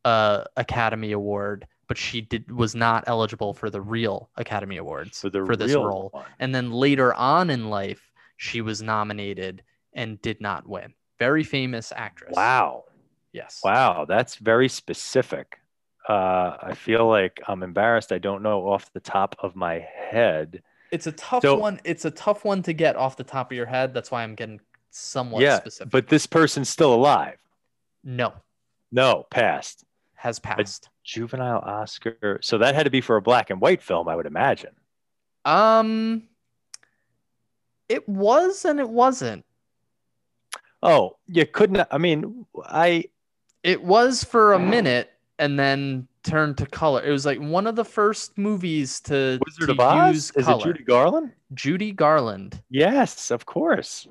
[0.06, 5.30] uh, Academy Award, but she did was not eligible for the real Academy Awards For
[5.30, 6.10] the this role.
[6.14, 6.26] one.
[6.40, 9.64] And then later on in life, she was nominated
[9.94, 10.94] and did not win.
[11.18, 12.36] Very famous actress.
[12.36, 12.86] Wow.
[13.34, 13.60] Yes.
[13.64, 14.06] Wow.
[14.08, 15.60] That's very specific.
[16.08, 18.12] Uh, I feel like I'm embarrassed.
[18.12, 19.80] I don't know off the top of my
[20.10, 20.62] head.
[20.92, 21.80] It's a tough So- one.
[21.84, 23.94] It's a tough one to get off the top of your head.
[23.96, 24.60] That's why I'm getting
[24.92, 25.92] somewhat yeah, specific.
[25.92, 27.38] but this person's still alive.
[28.04, 28.34] no,
[28.92, 29.86] No, passed.
[30.20, 30.90] Has passed.
[31.04, 32.40] Juvenile Oscar.
[32.42, 34.72] So that had to be for a black and white film, I would imagine.
[35.46, 36.24] Um,
[37.88, 39.46] it was and it wasn't.
[40.84, 41.88] Oh, you couldn't.
[41.90, 43.06] I mean, I
[43.64, 45.10] It was for a minute
[45.40, 47.02] and then turned to color.
[47.04, 50.14] It was like one of the first movies to, Wizard to of Oz.
[50.16, 50.60] use Is color.
[50.60, 51.32] it Judy Garland?
[51.54, 54.06] Judy Garland Yes, of course.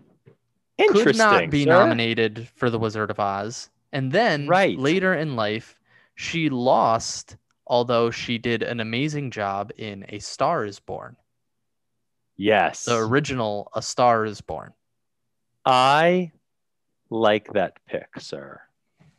[0.79, 1.05] Interesting.
[1.05, 1.71] could not be sir.
[1.71, 4.79] nominated for the Wizard of Oz, and then Right.
[4.79, 5.78] later in life,
[6.19, 7.37] she lost.
[7.71, 11.17] Although she did an amazing job in A Star Is Born,
[12.37, 12.87] Yes.
[12.87, 14.73] the original A Star Is Born.
[15.67, 16.33] I
[17.11, 18.61] like that pick, sir.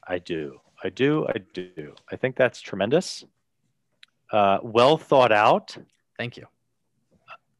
[0.08, 0.60] I do.
[0.84, 1.28] I do.
[1.28, 1.94] I do.
[2.12, 3.24] I think that's tremendous.
[4.32, 5.78] Uh, well thought out.
[6.18, 6.48] Thank you.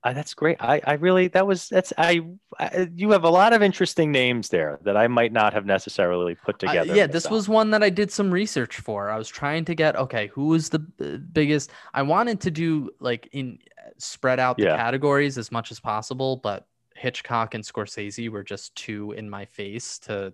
[0.02, 0.56] Uh, that's great.
[0.62, 2.22] I, I really that was that's I,
[2.58, 6.36] I you have a lot of interesting names there that I might not have necessarily
[6.36, 6.96] put together.
[6.96, 9.10] yeah, this was one that I did some research for.
[9.10, 11.72] I was trying to get okay, who was the biggest?
[11.94, 13.60] I wanted to do like in
[13.98, 14.78] spread out the Yeah.
[14.78, 20.00] categories as much as possible, but Hitchcock and Scorsese were just too in my face
[20.00, 20.34] to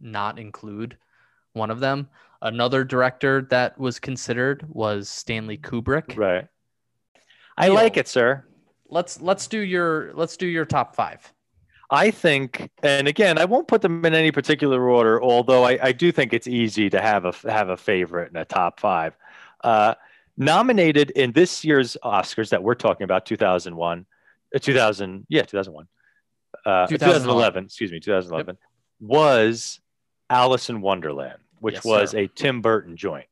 [0.00, 0.96] not include
[1.52, 2.08] one of them.
[2.42, 6.16] Another director that was considered was Stanley Kubrick.
[6.16, 6.46] right.
[7.56, 8.44] I like it, sir.
[8.88, 11.32] Let's let's do your let's do your top five.
[11.90, 15.92] I think, and again, I won't put them in any particular order, although I, I
[15.92, 19.16] do think it's easy to have a have a favorite in a top five.
[19.64, 19.94] Uh,
[20.36, 24.06] nominated in this year's Oscars that we're talking about, 2001,
[24.54, 25.88] uh, 2000, yeah, 2001,
[26.66, 26.98] uh, 2011.
[26.98, 28.56] 2011, excuse me, 2011,
[29.00, 29.80] was
[30.30, 32.18] Alice in Wonderland, which Yes, was sir.
[32.18, 33.26] a Tim Burton joint.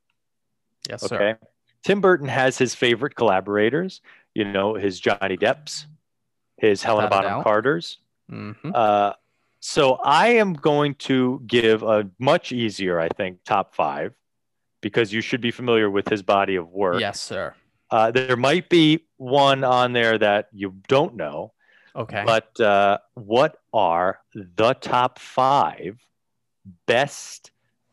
[0.89, 1.17] Yes, Okay.
[1.17, 1.39] sir.
[1.85, 4.01] Tim Burton has his favorite collaborators,
[4.37, 5.87] you know, his Johnny Depps,
[6.59, 7.45] his Helena Bonham doubt.
[7.45, 7.99] Carters.
[8.29, 9.13] hmm Uh,
[9.61, 14.15] so I am going to give a much easier, I think, top five
[14.83, 17.01] because you should be familiar with his body of work.
[17.01, 17.55] Yes, sir.
[17.91, 21.53] Uh, there might be one on there that you don't know,
[21.95, 22.23] Okay.
[22.27, 25.97] but uh, what are the top five
[26.87, 27.51] best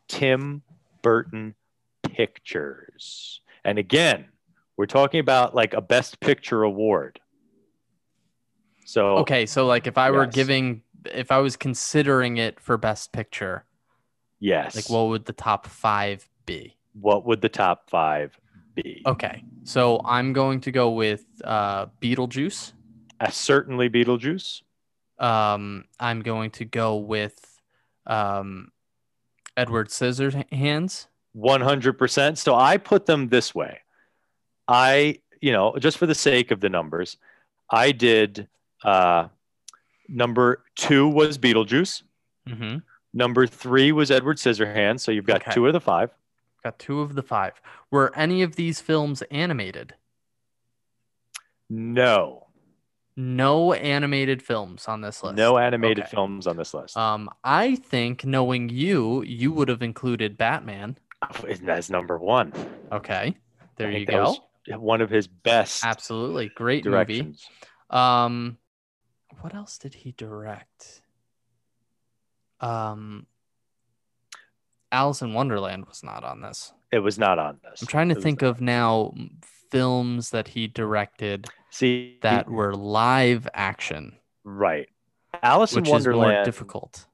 [0.08, 0.62] Tim
[1.00, 1.54] Burton
[2.02, 3.40] pictures?
[3.64, 4.26] And again,
[4.76, 7.20] we're talking about like a best picture award.
[8.86, 13.12] So Okay, so like if I were giving, if I was considering it for best
[13.12, 13.64] picture,
[14.40, 16.76] yes, like what would the top five be?
[16.94, 18.38] what would the top five
[18.74, 19.02] be?
[19.06, 22.72] Okay, so I'm going to go with uh, Beetlejuice.
[23.20, 24.62] Uh, certainly Beetlejuice.
[25.18, 27.60] Um, I'm going to go with
[28.06, 28.70] um,
[29.56, 31.06] Edward Scissorhands.
[31.36, 32.38] 100%.
[32.38, 33.80] So I put them this way.
[34.68, 37.16] I, you know, just for the sake of the numbers,
[37.70, 38.48] I did
[38.84, 39.28] uh,
[40.08, 42.02] number two was Beetlejuice.
[42.48, 42.78] Mm-hmm.
[43.12, 45.00] Number three was Edward Scissorhands.
[45.00, 45.52] So you've got Okay.
[45.52, 46.10] two of the five.
[46.62, 47.52] Got two of the five.
[47.90, 49.94] Were any of these films animated?
[51.70, 52.46] No,
[53.16, 55.36] No animated films on this list.
[55.36, 56.10] no animated Okay.
[56.10, 56.96] films on this list.
[56.96, 60.98] Um, I think knowing you, you would have included Batman.
[61.62, 62.52] That's number one.
[62.92, 63.34] Okay,
[63.76, 64.36] there you go.
[64.68, 67.34] One of his best Absolutely, great movie.
[67.90, 68.58] Um,
[69.40, 71.02] what else did he direct?
[72.60, 73.26] Um,
[74.90, 76.72] Alice in Wonderland was not on this.
[76.92, 77.82] It was not on this.
[77.82, 79.12] I'm trying to It think of now
[79.70, 84.88] films that he directed see that were live action, right.
[85.42, 87.06] Alice in is more Wonderland difficult.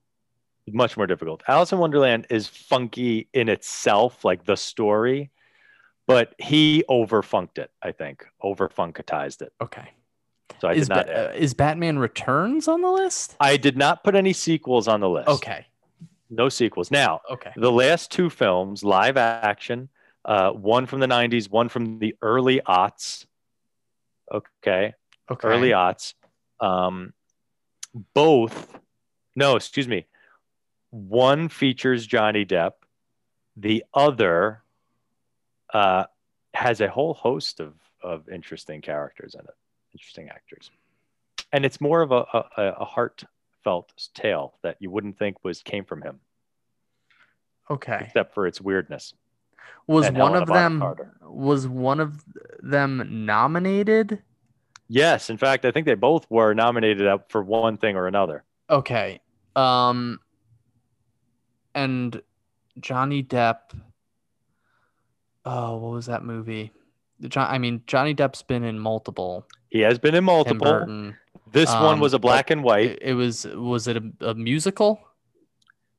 [0.69, 1.43] much more difficult.
[1.49, 5.31] Alice in Wonderland is funky in itself, like the story,
[6.11, 7.71] but he overfunked it.
[7.83, 9.53] I think overfunkatized it.
[9.61, 9.91] Okay.
[10.61, 11.07] So I is, did not.
[11.07, 13.37] Ba- uh, is Batman Returns on the list?
[13.41, 15.29] I did not put any sequels on the list.
[15.29, 15.67] Okay.
[16.29, 16.91] no sequels.
[16.91, 17.53] Now Okay.
[17.57, 19.89] the last two films, live action,
[20.25, 23.27] uh, one from the '90s, one from the early aughts.
[24.33, 24.95] Okay,
[25.31, 25.49] Okay.
[25.49, 26.15] early aughts.
[26.61, 27.15] Um,
[28.15, 28.79] both,
[29.35, 30.07] no, excuse me.
[30.91, 32.73] One features Johnny Depp.
[33.57, 34.63] The other
[35.75, 36.05] uh,
[36.55, 39.55] has a whole host of of interesting characters in it,
[39.95, 40.71] interesting actors,
[41.53, 42.25] and it's more of a
[42.57, 46.21] a, a heartfelt tale that you wouldn't think was came from him,
[47.71, 47.99] Okay.
[48.01, 49.15] except for its weirdness.
[49.87, 51.17] Was and one Helena of them Carter.
[51.23, 52.23] was one of
[52.61, 54.23] them nominated?
[54.89, 58.45] Yes, in fact, I think they both were nominated up for one thing or another.
[58.69, 59.21] Okay.
[59.55, 60.19] Um
[61.75, 62.21] and
[62.81, 63.79] Johnny Depp
[65.45, 66.73] Oh, what was that movie?
[67.23, 69.47] John, I mean, Johnny Depp's been in multiple.
[69.71, 71.15] He has been in multiple.
[71.53, 72.91] This one Um, was a black and white.
[72.93, 75.01] It, it was was it a, a musical?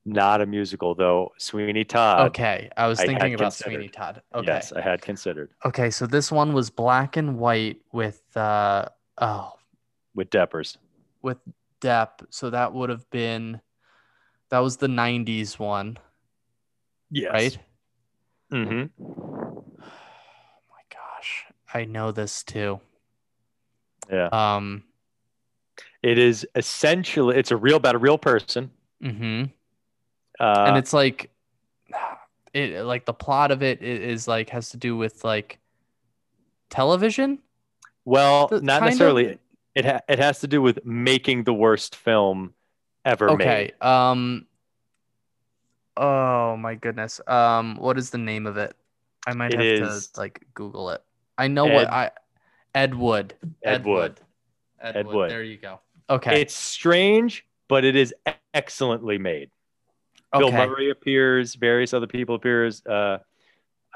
[0.06, 1.32] Not a musical though.
[1.38, 2.30] Sweeney Todd.
[2.30, 3.74] okay, I was thinking had about considered.
[3.74, 4.22] Sweeney Todd.
[4.34, 8.86] Okay, Yes, I had considered okay, so this one was black and white with uh
[9.20, 9.54] oh
[10.16, 10.78] with Deppers.
[11.22, 11.38] with
[11.82, 12.26] Depp.
[12.32, 13.62] So that would have been
[14.50, 15.98] that was the '90s one,
[17.12, 17.32] Yes.
[17.34, 17.58] right?
[18.52, 22.80] Hmm Oh my gosh, I know this too.
[24.12, 24.28] Yeah.
[24.32, 24.84] Um.
[26.04, 28.72] It is essentially it's a real about a real person.
[29.02, 29.44] hmm
[30.40, 31.30] Uh, and it's like,
[32.54, 35.60] it like the plot of it is like has to do with like
[36.70, 37.40] television.
[38.06, 39.34] well, the- not necessarily.
[39.34, 39.40] of-
[39.76, 42.54] It ha- it has to do with making the worst film
[43.06, 43.46] ever Okay.
[43.46, 43.48] made.
[43.48, 43.74] Okay.
[43.80, 44.46] Um.
[45.98, 47.22] Oh my goodness.
[47.28, 47.78] Um.
[47.78, 48.76] What is the name of it?
[49.28, 51.02] I might It have is- to like Google it.
[51.38, 52.12] I know what I.
[52.74, 53.34] Ed Wood.
[53.64, 54.20] Ed Wood.
[54.80, 55.16] Ed, Ed Wood.
[55.16, 55.32] Wood.
[55.32, 55.80] There you go.
[56.10, 56.42] Okay.
[56.42, 58.14] It's strange, but it is
[58.54, 59.50] excellently made.
[60.34, 60.66] Bill okay.
[60.66, 62.86] Murray appears, various other people appears.
[62.86, 63.18] Uh,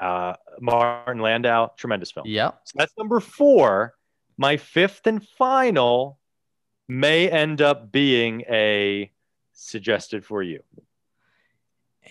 [0.00, 2.26] uh, Martin Landau, tremendous film.
[2.26, 2.50] Yeah.
[2.64, 3.94] So that's number four.
[4.36, 6.18] My fifth and final
[6.88, 9.10] may end up being a
[9.54, 10.62] suggested for you.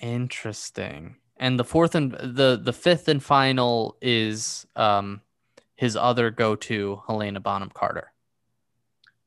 [0.01, 1.17] Interesting.
[1.37, 5.21] And the fourth and the the fifth and final is um
[5.75, 8.13] his other go-to Helena Bonham Carter.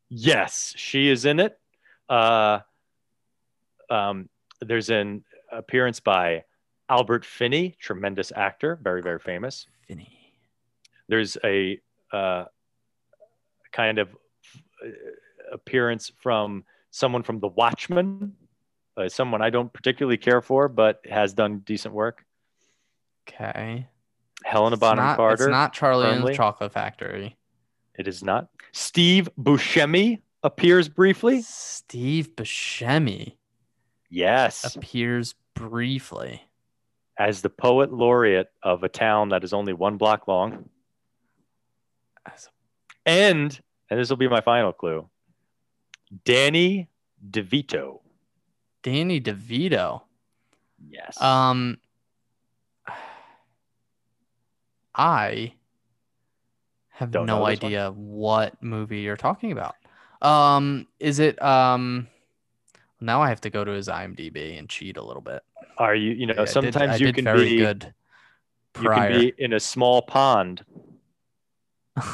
[0.08, 1.58] Yes, she is in it.
[2.08, 2.60] Uh,
[3.90, 6.44] um, there's an appearance by
[6.88, 9.66] Albert Finney, tremendous actor, very very famous.
[9.86, 10.32] Finney.
[11.08, 11.78] There's a
[12.12, 12.44] uh,
[13.72, 14.08] kind of
[14.82, 14.88] uh,
[15.52, 18.34] appearance from someone from The Watchmen,
[18.98, 22.24] uh, someone I don't particularly care for, but has done decent work.
[23.28, 23.86] Okay.
[24.44, 25.44] Helena It's Bonham not, Carter.
[25.44, 27.36] It's not Charlie and the Chocolate Factory.
[27.98, 28.48] It is not.
[28.72, 31.42] Steve Buscemi appears briefly.
[31.42, 33.34] Steve Buscemi
[34.10, 36.42] Yes, appears briefly.
[37.18, 40.68] as the poet laureate of a town that is only one block long.
[42.24, 42.48] As-
[43.04, 45.08] And, and this will be my final clue
[46.24, 46.88] Danny
[47.28, 48.00] DeVito.
[48.88, 50.00] Danny DeVito.
[50.90, 51.20] Yes.
[51.20, 51.76] Um,
[54.94, 55.52] I
[56.88, 57.52] have Don't no this one?
[57.52, 59.76] idea what movie you're talking about.
[60.22, 62.08] Um, is it um?
[63.00, 65.42] Now I have to go to his IMDb and cheat a little bit.
[65.76, 67.94] Are you, you know, I did- sometimes I you can very be, good.
[68.80, 70.64] you can be in a small pond.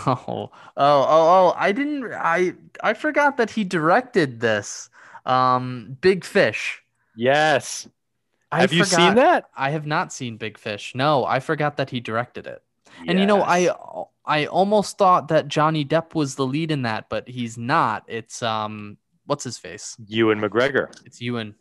[0.06, 1.54] Oh, oh, oh, oh!
[1.58, 2.10] I didn't.
[2.14, 4.88] I I forgot that he directed this.
[5.24, 6.82] Um, Big Fish.
[7.16, 7.88] Yes.
[8.52, 9.44] I Have you forgot- seen that?
[9.56, 10.94] I have not seen Big Fish.
[10.94, 12.62] No, I forgot that he directed it.
[13.08, 13.74] And you know, I
[14.24, 18.04] I almost thought that Johnny Depp was the lead in that, but he's not.
[18.06, 18.96] It's um,
[19.26, 19.96] what's his face?
[20.06, 21.56] Ewan McGregor, It's Ewan,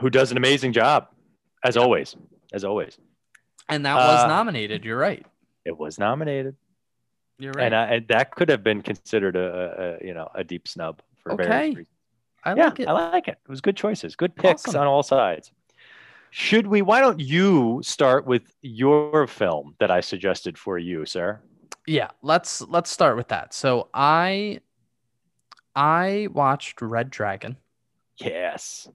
[0.00, 1.08] who does an amazing job,
[1.64, 2.14] as always.
[2.52, 2.98] As always.
[3.70, 4.84] and that was Uh, nominated.
[4.84, 5.24] You're right.
[5.64, 6.54] It was nominated.
[7.38, 7.64] You're right.
[7.64, 11.00] And, I, and that could have been considered a, a you know a deep snub
[11.22, 11.44] for Okay.
[11.48, 11.88] various reasons.
[12.44, 12.88] I yeah, like it.
[12.88, 13.38] I like it.
[13.44, 14.82] It was good choices, good picks Awesome.
[14.82, 15.52] on all sides.
[16.30, 16.82] Should we?
[16.82, 21.40] Why don't you start with your film that I suggested for you, sir?
[21.86, 23.54] yeah, let's let's start with that.
[23.54, 24.60] So I
[25.74, 27.56] I watched Red Dragon.
[28.18, 28.88] Yes.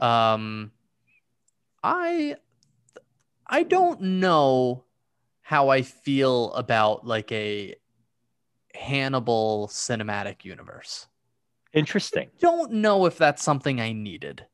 [0.00, 0.72] Um,
[1.82, 2.36] I
[3.46, 4.84] I don't know
[5.42, 7.74] how I feel about like a
[8.74, 11.06] Hannibal cinematic universe.
[11.72, 12.30] Interesting.
[12.40, 14.44] Don't know if that's something I needed.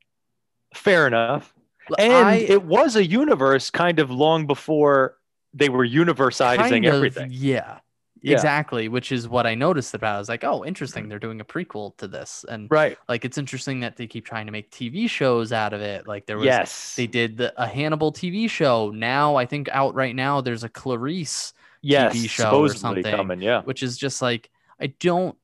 [0.74, 1.54] Fair enough.
[1.98, 5.16] And I it was a universe kind of long before
[5.54, 7.28] they were universizing kind of- everything.
[7.32, 7.78] yeah,
[8.20, 8.34] Yeah.
[8.34, 8.88] exactly.
[8.88, 10.14] Which is what I noticed about.
[10.14, 10.16] it.
[10.16, 11.04] I was like, oh, interesting.
[11.06, 11.08] Mm.
[11.08, 12.98] They're doing a prequel to this, and Right.
[13.08, 16.06] like it's interesting that they keep trying to make TV shows out of it.
[16.08, 16.96] Like there was Yes.
[16.96, 18.90] they did the, a Hannibal TV show.
[18.90, 22.14] Now I think out right now there's a Clarice, yes.
[22.16, 23.04] TV show or something.
[23.04, 23.40] coming.
[23.40, 23.62] Yeah.
[23.62, 24.50] which is just like
[24.80, 25.38] I don't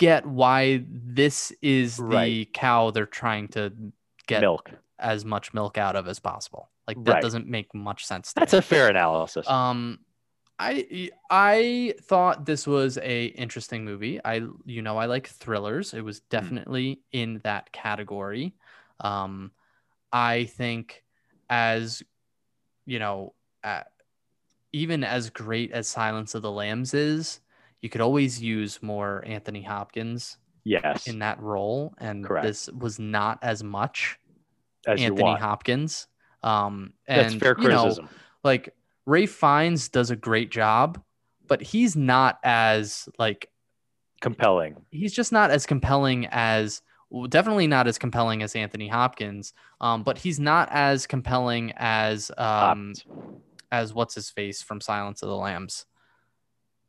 [0.00, 3.70] get why this is the cow they're trying to
[4.26, 4.70] get Milk.
[4.98, 6.70] as much milk out of as possible.
[6.88, 7.22] Like that Right.
[7.22, 8.32] doesn't make much sense.
[8.32, 8.58] To That's me.
[8.58, 9.46] a fair analysis.
[9.48, 9.98] Um,
[10.58, 14.18] I I thought this was a interesting movie.
[14.24, 15.94] I you know I like thrillers.
[15.94, 18.54] It was definitely in that category.
[19.00, 19.52] Um,
[20.12, 21.04] I think
[21.48, 22.02] as
[22.86, 23.82] you know, uh,
[24.72, 27.40] even as great as Silence of the Lambs is,
[27.82, 31.06] you could always use more Anthony Hopkins yes.
[31.06, 32.46] in that role, and Correct.
[32.46, 34.18] this was not as much
[34.86, 35.34] as Anthony.
[35.36, 36.06] Hopkins.
[36.42, 38.08] Um, and That's fair you know, criticism.
[38.44, 38.74] like
[39.06, 41.02] Ralph Fiennes does a great job,
[41.46, 43.48] but he's not as like
[44.20, 44.76] Compelling.
[44.90, 49.52] he's just not as compelling as well, definitely not as compelling as Anthony Hopkins.
[49.80, 53.06] Um, but he's not as compelling as um Opt.
[53.72, 55.86] as what's his face from Silence of the Lambs.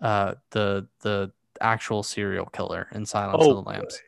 [0.01, 4.01] Uh, the the actual serial killer in Silence Oh, of the Lambs.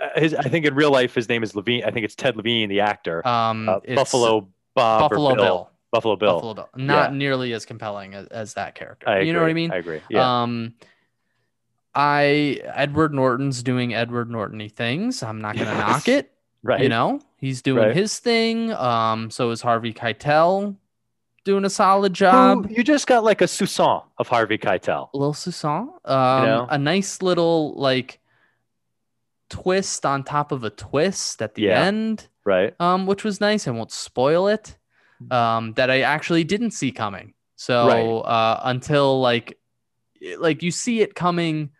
[0.00, 1.84] Uh, his, I think in real life his name is Levine.
[1.84, 3.26] I think it's Ted Levine, the actor.
[3.26, 5.44] Um, Uh, Buffalo Bob Buffalo Bill.
[5.44, 5.70] Bill.
[5.92, 6.34] Buffalo Bill.
[6.34, 6.68] Buffalo Bill.
[6.74, 7.16] Not Yeah.
[7.16, 9.08] nearly as compelling as, as that character.
[9.08, 9.70] I you know what I mean?
[9.70, 10.00] I agree.
[10.10, 10.42] Yeah.
[10.42, 10.74] Um,
[11.94, 15.22] I Edward Norton's doing Edward Nortony things.
[15.22, 16.32] I'm not gonna knock it.
[16.62, 16.80] right.
[16.82, 17.96] You know, he's doing Right.
[17.96, 18.72] his thing.
[18.72, 20.76] Um, so is Harvey Keitel
[21.46, 22.70] doing a solid Who- job.
[22.70, 25.08] you just got like a Susan of Harvey Keitel.
[25.14, 25.88] Lil Susan.
[26.04, 26.66] Um, know?
[26.68, 28.18] a nice little like
[29.48, 31.82] twist on top of a twist at the Yeah.
[31.84, 32.28] end.
[32.44, 32.74] Right.
[32.78, 33.66] um, which was nice.
[33.66, 34.76] I won't spoil it.
[35.32, 37.32] Um, that I actually didn't see coming.
[37.56, 38.30] So Right.
[38.30, 39.58] uh, until like,
[40.38, 41.70] like you see it coming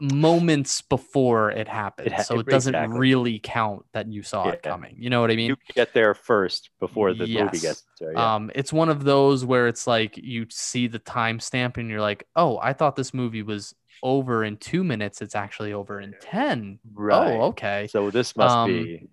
[0.00, 2.98] moments before it happens, ha- so it doesn't exactly.
[2.98, 4.94] really count that you saw it coming.
[4.98, 5.50] You know what I mean?
[5.50, 8.12] You get there first before the movie gets there.
[8.12, 8.34] Yeah.
[8.34, 12.26] Um, it's one of those where it's like you see the timestamp and you're like,
[12.36, 15.20] oh, I thought this movie was over in two minutes.
[15.20, 16.78] It's actually over in ten.
[16.94, 17.32] right.
[17.32, 17.88] Oh, okay.
[17.90, 19.08] So this must um, be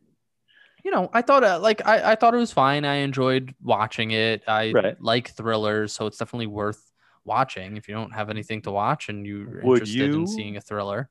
[0.85, 2.85] you know, I thought uh, like I, I thought it was fine.
[2.85, 4.43] I enjoyed watching it.
[4.47, 4.95] I Right.
[5.01, 6.91] like thrillers, so it's definitely worth
[7.25, 10.57] watching if you don't have anything to watch and you're Would interested you- in seeing
[10.57, 11.09] a thriller.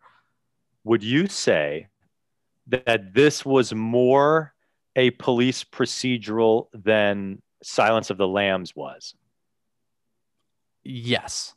[0.84, 1.88] would you say
[2.68, 4.54] that this was more
[4.96, 9.14] a police procedural than Silence of the Lambs was?
[10.84, 11.54] Yes,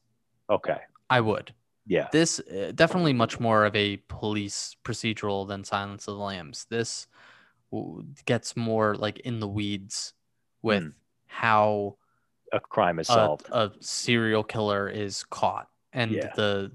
[0.49, 0.79] Okay.
[1.09, 1.53] I would.
[1.85, 2.07] Yeah.
[2.11, 6.65] This uh, definitely much more of a police procedural than Silence of the Lambs.
[6.69, 7.07] This
[7.71, 10.13] w- gets more like in the weeds
[10.61, 10.89] with Hmm.
[11.27, 11.97] how
[12.53, 13.47] A crime is solved.
[13.51, 16.33] a serial killer is caught and Yeah.
[16.35, 16.71] the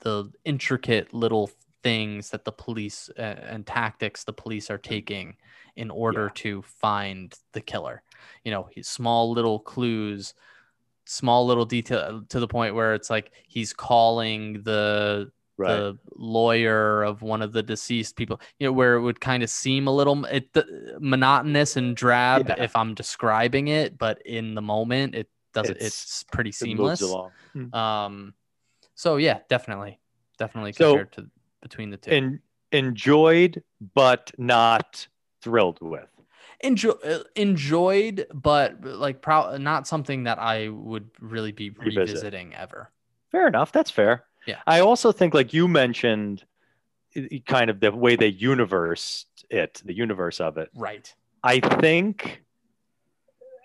[0.00, 1.50] the intricate little
[1.82, 5.36] things that the police uh, and tactics the police are taking
[5.76, 6.32] in order Yeah.
[6.42, 8.02] to find the killer
[8.44, 10.34] you know small little clues
[11.06, 15.68] small little detail to the point where it's like he's calling the right.
[15.76, 19.50] the lawyer of one of the deceased people you know where it would kind of
[19.50, 20.48] seem a little it,
[21.00, 22.62] monotonous and drab Yeah.
[22.62, 27.30] if i'm describing it but in the moment it does it's, It's- pretty seamless along.
[27.72, 28.34] um
[28.94, 29.98] so yeah definitely
[30.38, 31.30] definitely So- compared to
[31.62, 32.42] between the two En-
[32.72, 33.62] enjoyed,
[33.94, 35.06] but not
[35.40, 36.08] thrilled with.
[36.60, 41.96] Enjoy, uh, enjoyed but like pro- not something that i would really be Revisit.
[42.08, 42.92] revisiting ever
[43.32, 43.72] Fair enough.
[43.72, 44.24] That's fair.
[44.46, 44.60] Yeah.
[44.66, 46.44] I also think, like you mentioned,
[47.46, 50.70] kind of the way they universe it, the universe of it.
[50.74, 52.42] right I think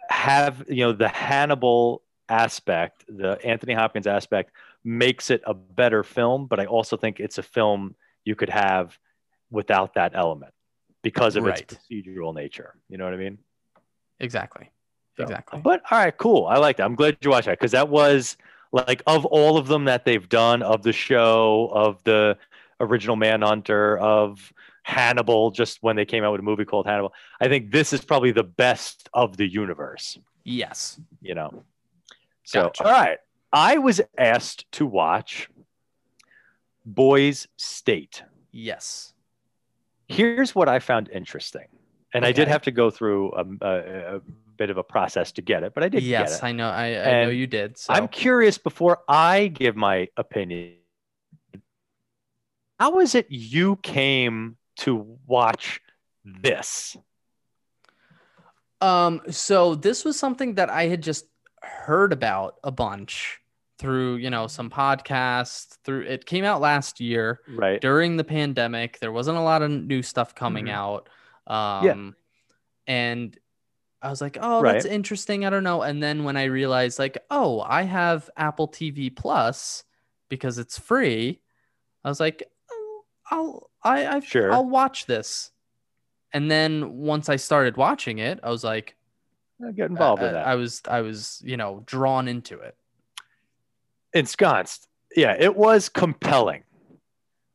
[0.09, 4.51] have you know the Hannibal aspect, the Anthony Hopkins aspect
[4.83, 7.95] makes it a better film, but I also think it's a film
[8.25, 8.97] you could have
[9.49, 10.53] without that element
[11.01, 11.59] because of Right.
[11.61, 12.75] its procedural nature.
[12.89, 13.37] You know what I mean?
[14.19, 14.69] exactly
[15.17, 16.45] So, exactly But all right, cool.
[16.45, 16.85] I like that.
[16.85, 18.37] I'm glad you watched that because that was
[18.71, 22.37] like of all of them that they've done, of the show, of the
[22.79, 24.53] original Manhunter, of
[24.83, 27.13] Hannibal, just when they came out with a movie called Hannibal.
[27.39, 31.63] I think this is probably the best of the universe, yes you know.
[32.43, 32.83] So Gotcha.
[32.85, 33.17] all right.
[33.53, 35.49] I was asked to watch
[36.85, 38.23] Boys State.
[38.51, 39.13] yes
[40.07, 41.67] Here's what I found interesting.
[42.13, 44.21] and I did have to go through a, a, a
[44.61, 46.43] bit of a process to get it, but I did get yes.
[46.43, 46.69] I know.
[46.69, 47.79] I, I know you did.
[47.79, 50.75] So I'm curious before I give my opinion.
[52.79, 55.81] How is it you came to watch
[56.23, 56.95] this?
[58.81, 61.25] Um, so this was something that I had just
[61.63, 63.39] heard about a bunch
[63.79, 65.77] through, you know, some podcasts.
[65.83, 67.81] Through it came out last year Right.
[67.81, 68.99] during the pandemic.
[68.99, 70.71] There wasn't a lot of new stuff coming Mhm.
[70.71, 71.09] out.
[71.47, 72.15] Um,
[72.85, 73.35] and
[74.01, 75.45] I was like, oh, that's interesting.
[75.45, 75.83] I don't know.
[75.83, 79.83] And then when I realized, like, oh, I have Apple TV Plus
[80.27, 81.39] because it's free,
[82.03, 84.51] I was like, oh, I'll I I've, Sure.
[84.51, 85.51] I'll watch this.
[86.33, 88.95] And then once I started watching it, I was like,
[89.63, 90.47] I'll Get involved I, in that.
[90.47, 92.75] I was I was you know drawn into it.
[94.13, 94.87] Ensconced.
[95.15, 96.63] Yeah, it was compelling.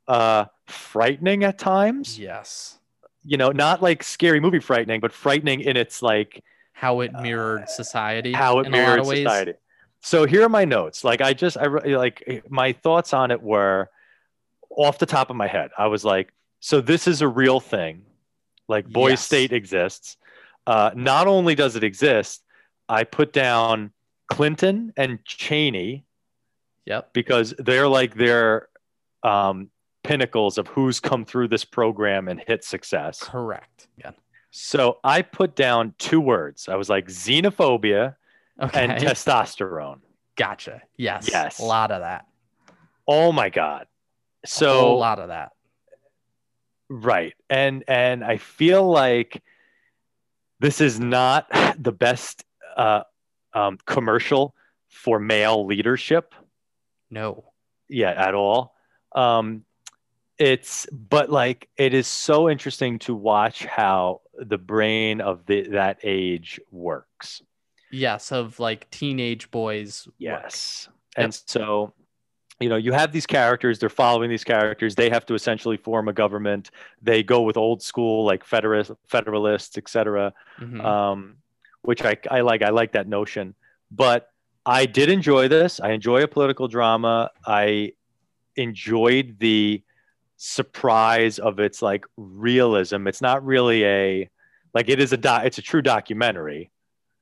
[0.07, 2.19] Uh frightening at times.
[2.19, 2.79] Yes,
[3.27, 6.43] You know, not like scary movie frightening, but frightening in its like
[6.73, 8.35] how it mirrored society.
[8.35, 9.53] Uh, how it in a lot mirrored society.
[10.01, 11.03] So here are my notes.
[11.05, 13.89] Like I just I like my thoughts on it were
[14.71, 15.71] off the top of my head.
[15.77, 18.03] I was like, so this is a real thing.
[18.69, 19.23] Like Boy Yes.
[19.25, 20.17] State exists.
[20.67, 22.43] Uh, not only does it exist,
[22.89, 23.93] I put down
[24.29, 26.05] Clinton and Cheney
[26.85, 27.13] Yep.
[27.13, 28.69] because they're like their
[29.23, 29.71] um,
[30.07, 33.19] pinnacles of who's come through this program and hit success.
[33.21, 33.89] Correct.
[33.99, 34.13] Yeah.
[34.51, 36.69] So I put down two words.
[36.69, 38.15] I was like xenophobia
[38.63, 38.85] Okay.
[38.85, 40.01] and testosterone.
[40.37, 40.81] gotcha.
[40.97, 41.29] Yes.
[41.31, 41.59] Yes.
[41.59, 42.27] A lot of that.
[43.07, 43.87] Oh my god.
[44.45, 45.53] a So whole lot of that.
[46.89, 47.35] right.
[47.51, 49.43] And and I feel like
[50.61, 52.45] this is not the best
[52.79, 53.03] uh,
[53.53, 54.55] um, commercial
[54.89, 56.35] for male leadership
[57.11, 57.45] No.
[57.89, 58.75] Yeah, at all.
[59.15, 59.66] Um,
[60.39, 65.99] it's but like it is so interesting to watch how the brain of the, that
[66.03, 67.43] age works.
[67.91, 70.07] Yes, of like teenage boys.
[70.07, 70.15] work.
[70.19, 70.89] Yes.
[71.17, 71.95] And so,
[72.61, 76.09] you know, you have these characters, they're following these characters, they have to essentially form
[76.09, 76.71] a government.
[77.01, 80.35] They go with old school like federalist, federalists, etc.
[80.61, 80.85] Mhm.
[80.85, 81.37] Um,
[81.83, 82.63] which I, I like.
[82.63, 83.55] I like that notion.
[83.91, 84.29] But
[84.67, 85.79] I did enjoy this.
[85.79, 87.31] I enjoy a political drama.
[87.47, 87.93] I
[88.57, 89.83] enjoyed the
[90.37, 93.07] surprise of its like realism.
[93.07, 94.31] It's not really a
[94.75, 96.71] like it is a doc, it's a true documentary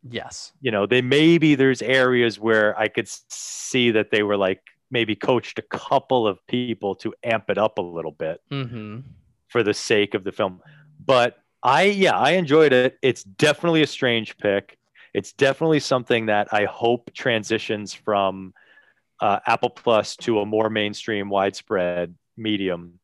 [0.08, 0.52] yes.
[0.60, 4.60] you know they maybe there's areas where i could see that they were like
[4.90, 9.00] maybe coached a couple of people to amp it up a little bit Mm-hmm.
[9.48, 10.60] for the sake of the film
[11.04, 14.76] but i yeah i enjoyed it it's definitely a strange pick
[15.14, 18.52] it's definitely something that i hope transitions from
[19.20, 22.98] uh, apple plus to a more mainstream widespread medium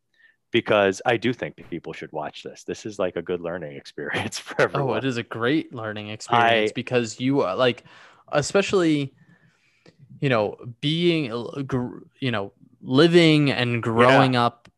[0.51, 4.39] because i do think people should watch this this is like a good learning experience
[4.39, 7.85] for everyone Oh, it is a great learning experience I- because you are like,
[8.33, 9.15] especially,
[10.21, 11.63] you know, being, uh,
[12.21, 12.53] you know,
[12.83, 14.69] living and growing up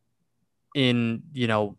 [0.74, 1.76] in, you know,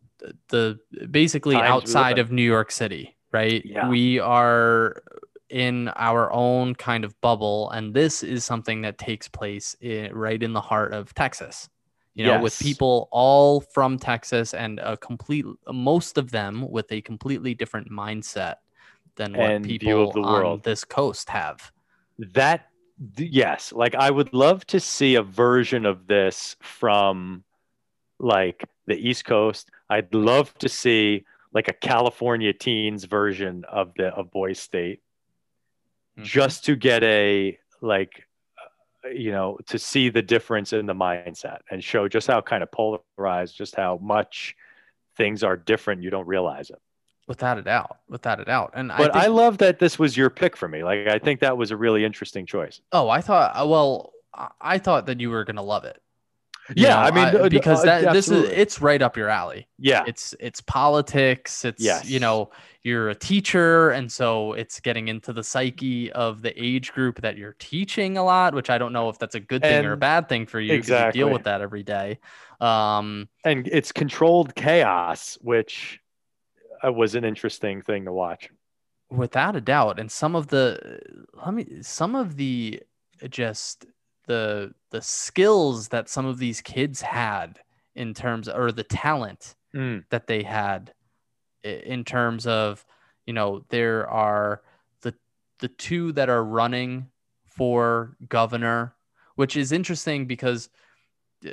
[0.49, 0.79] the
[1.11, 3.63] basically Times outside of New York City, right?
[3.65, 3.89] Yeah.
[3.89, 5.03] We are
[5.49, 10.41] in our own kind of bubble, and this is something that takes place in, right
[10.41, 11.69] in the heart of Texas.
[12.15, 17.01] You know, with people all from Texas and a complete, most of them with a
[17.01, 18.57] completely different mindset
[19.15, 20.63] than what And people of the on world.
[20.63, 21.71] this coast have.
[22.33, 22.69] that
[23.17, 27.43] yes like i would love to see a version of this from
[28.19, 34.07] like the east coast i'd love to see like a california teens version of the
[34.13, 35.01] of boy state
[36.17, 36.23] Mhm.
[36.23, 38.27] just to get a like
[39.11, 42.71] you know to see the difference in the mindset and show just how kind of
[42.71, 44.55] polarized just how much
[45.17, 46.79] things are different you don't realize it
[47.27, 48.71] without a doubt, without a doubt.
[48.73, 51.39] And but I, I, love that this was your pick for me like i think
[51.39, 55.19] that was a really interesting choice oh, I thought, uh, well, I- I thought that
[55.19, 56.01] you were gonna love it.
[56.75, 59.67] Yeah, know, I mean, uh, because uh, that this is it's right up your alley.
[59.77, 61.65] yeah It's it's politics.
[61.65, 62.09] It's Yes.
[62.09, 62.51] you know
[62.83, 67.37] you're a teacher, and so it's getting into the psyche of the age group that
[67.37, 69.97] you're teaching a lot, which I don't know if that's a good thing or a
[69.97, 71.19] bad thing for You Exactly.
[71.19, 72.19] deal with that every day.
[72.61, 75.99] Um, and it's controlled chaos, which
[76.85, 78.49] uh, was an interesting thing to watch.
[79.09, 80.99] without a doubt and some of the
[81.45, 82.81] let me some of the
[83.29, 83.85] just
[84.27, 87.59] the the skills that some of these kids had
[87.95, 90.93] in terms or the talent Mm, that they had
[91.63, 92.85] in terms of
[93.25, 94.61] you know there are
[95.01, 95.15] the
[95.59, 97.07] the two that are running
[97.47, 98.95] for governor
[99.35, 100.69] which is interesting because
[101.47, 101.51] uh,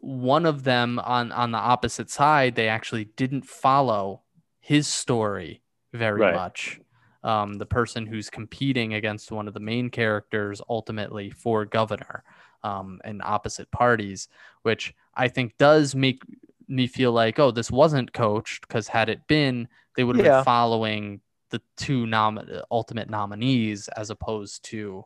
[0.00, 4.22] one of them on on the opposite side they actually didn't follow
[4.60, 5.62] his story
[5.92, 6.34] very Right.
[6.34, 6.80] much.
[7.24, 12.22] Um, the person who's competing against one of the main characters ultimately for governor
[12.62, 14.28] um, in opposite parties,
[14.62, 16.22] which I think does make
[16.68, 19.66] me feel like, oh, this wasn't coached because had it been,
[19.96, 20.38] they would have Yeah.
[20.38, 21.20] been following
[21.50, 22.40] the two nom-
[22.70, 25.04] ultimate nominees as opposed to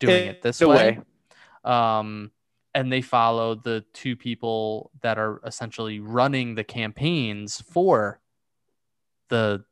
[0.00, 0.98] doing it this Either way.
[1.64, 2.30] Um,
[2.74, 8.20] and they follow the two people that are essentially running the campaigns for
[9.28, 9.64] the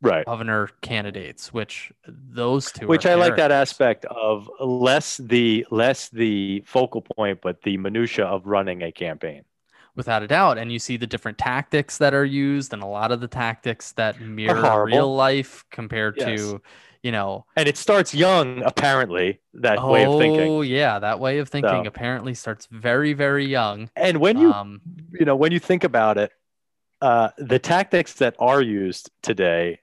[0.00, 0.24] Right.
[0.26, 6.62] governor candidates, which those two, Which I like that aspect of less the less the
[6.66, 9.42] focal point, but the minutia of running a campaign.
[9.96, 10.58] without a doubt.
[10.58, 13.90] And you see the different tactics that are used, and a lot of the tactics
[13.92, 16.38] that mirror real life compared Yes.
[16.38, 16.62] to,
[17.02, 20.48] you know, And it starts young, apparently, that way of thinking.
[20.52, 23.90] oh yeah, that way of thinking So- apparently starts very, very young.
[23.96, 24.80] And when you um,
[25.18, 26.30] you know when you think about it,
[27.00, 29.80] uh, the tactics that are used today,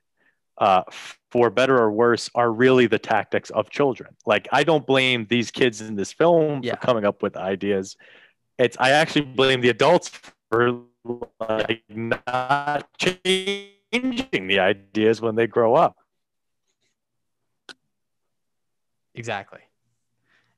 [0.58, 0.84] uh,
[1.32, 4.16] for better or worse, are really the tactics of children.
[4.26, 6.76] Like I don't blame these kids in this film Yeah.
[6.76, 7.98] for coming up with ideas.
[8.58, 10.10] It's I actually blame the adults
[10.50, 10.82] for
[11.42, 15.98] like not changing the ideas when they grow up.
[19.14, 19.62] Exactly.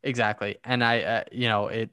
[0.03, 0.57] Exactly.
[0.63, 1.89] And I, uh, you know, it,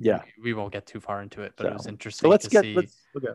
[0.00, 0.22] Yeah.
[0.42, 2.62] we won't get too far into it, but it was interesting So let's to get
[2.62, 2.74] see.
[2.74, 3.32] let's okay.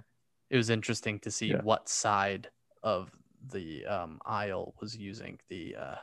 [0.49, 1.61] It was interesting to see Yeah.
[1.61, 2.49] what side
[2.83, 3.11] of
[3.49, 5.95] the um, aisle was using the uh,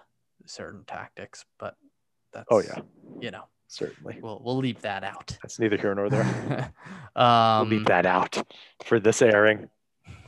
[0.47, 1.77] certain tactics, but
[2.33, 2.81] that's, Oh yeah,
[3.21, 4.19] you know, certainly.
[4.21, 5.37] we'll, we'll leave that out.
[5.43, 6.73] That's neither here nor there.
[7.17, 8.43] um, we'll leave that out
[8.85, 9.69] for this airing.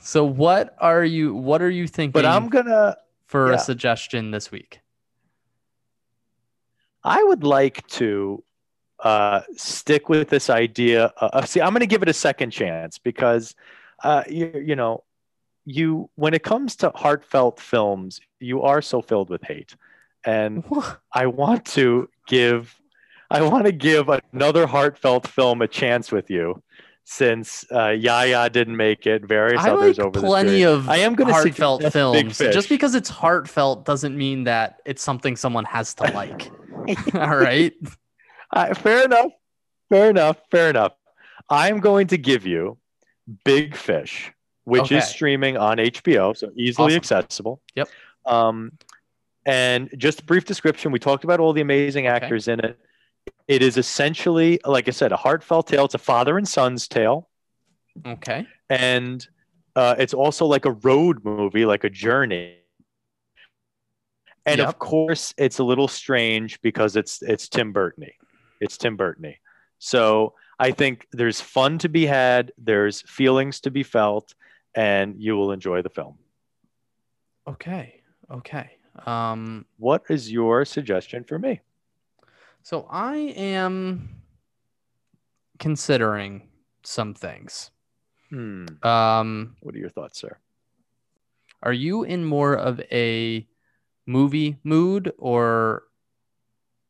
[0.00, 2.96] So what are you, what are you thinking But I'm gonna
[3.26, 3.56] for yeah.
[3.56, 4.80] a suggestion this week?
[7.02, 8.42] I would like to
[9.02, 11.06] uh, stick with this idea.
[11.16, 13.54] Of, see, I'm going to give it a second chance because,
[14.04, 15.04] uh, you, you know,
[15.70, 19.76] you when it comes to heartfelt films, you are so filled with hate,
[20.24, 20.64] and
[21.12, 22.76] I want to give,
[23.30, 26.62] I want to give another heartfelt film a chance with you,
[27.04, 29.24] since uh, Yaya didn't make it.
[29.24, 32.54] Various I others like over the plenty of I am gonna heartfelt suggest Big films.
[32.54, 36.50] Just because it's heartfelt doesn't mean that it's something someone has to like.
[37.14, 37.74] All right.
[38.52, 39.32] Uh, fair enough.
[39.88, 40.38] Fair enough.
[40.50, 40.92] Fair enough.
[41.48, 42.78] I'm going to give you
[43.44, 44.32] Big Fish,
[44.70, 44.98] which Okay.
[44.98, 46.96] is streaming on HBO, so easily Awesome.
[46.96, 47.60] accessible.
[47.74, 47.88] Yep.
[48.26, 48.72] Um,
[49.44, 50.92] and just a brief description.
[50.92, 52.14] We talked about all the amazing Okay.
[52.14, 52.78] actors in it.
[53.48, 55.84] It is essentially, like I said, a heartfelt tale.
[55.84, 57.28] It's a father and son's tale,
[58.06, 58.46] Okay.
[58.68, 59.26] and
[59.76, 62.56] uh, it's also like a road movie, like a journey.
[64.46, 64.68] And Yep.
[64.68, 68.06] of course, it's a little strange because it's it's Tim Burton.
[68.60, 69.34] It's Tim Burton.
[69.78, 74.34] So I think there's fun to be had, there's feelings to be felt,
[74.74, 76.16] and you will enjoy the film.
[77.46, 78.02] Okay.
[78.30, 78.70] Okay.
[79.06, 81.60] Um, What is your suggestion for me?
[82.62, 84.20] so I am
[85.58, 86.48] considering
[86.84, 87.70] some things.
[88.28, 88.66] Hmm.
[88.82, 90.36] Um, What are your thoughts, sir?
[91.62, 93.46] are you in more of a
[94.06, 95.82] movie mood or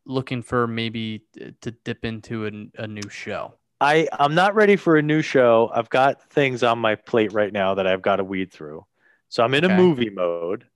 [0.07, 1.25] looking for maybe
[1.61, 3.55] to dip into a, a new show?
[3.81, 5.71] I, I'm not ready for a new show.
[5.75, 8.85] I've got things on my plate right now that I've got to weed through.
[9.29, 9.73] So I'm in Okay.
[9.73, 10.67] a movie mode,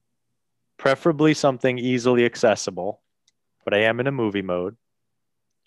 [0.78, 3.02] preferably something easily accessible,
[3.64, 4.76] but I am in a movie mode.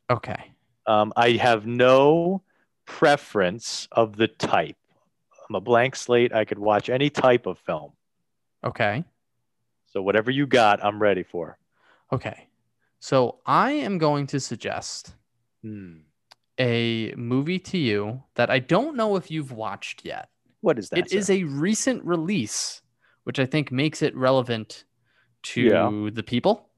[0.09, 0.51] Okay.
[0.85, 2.41] Um, I have no
[2.85, 4.77] preference of the type.
[5.49, 6.33] I'm a blank slate.
[6.33, 7.91] I could watch any type of film.
[8.63, 9.03] Okay.
[9.87, 11.57] So whatever you got, I'm ready for.
[12.11, 12.47] Okay.
[12.99, 15.13] So I am going to suggest
[15.61, 15.97] Hmm.
[16.59, 20.29] A movie to you that I don't know if you've watched yet.
[20.61, 20.99] What is that?
[20.99, 21.33] It is sir?
[21.33, 22.81] a recent release,
[23.23, 24.85] which I think makes it relevant
[25.43, 26.09] to Yeah.
[26.11, 26.69] the people.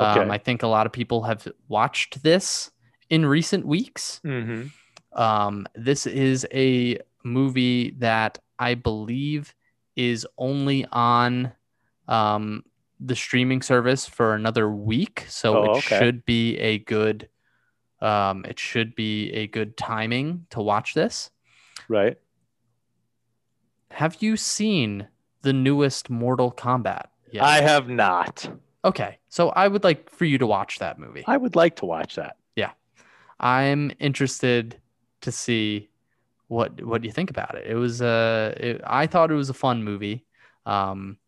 [0.00, 0.20] Okay.
[0.20, 2.70] Um, I think a lot of people have watched this
[3.08, 4.20] in recent weeks.
[4.24, 4.70] Mhm.
[5.12, 9.54] Um, this is a movie that I believe
[9.96, 11.52] is only on
[12.08, 12.64] um,
[12.98, 15.98] the streaming service for another week, so Oh, it okay.
[15.98, 17.28] should be a good.
[18.00, 21.30] Um, it should be a good timing to watch this.
[21.88, 22.16] Right.
[23.90, 25.08] Have you seen
[25.42, 27.06] the newest Mortal Kombat?
[27.32, 27.42] yet?
[27.42, 28.48] I have not.
[28.84, 31.24] okay, so I would like for you to watch that movie.
[31.26, 32.36] I would like to watch that.
[32.56, 32.70] Yeah.
[33.38, 34.76] I'm interested
[35.22, 35.88] to see
[36.48, 37.66] what what you think about it.
[37.66, 40.24] It was uh it, I thought it was a fun movie.
[40.66, 41.18] Um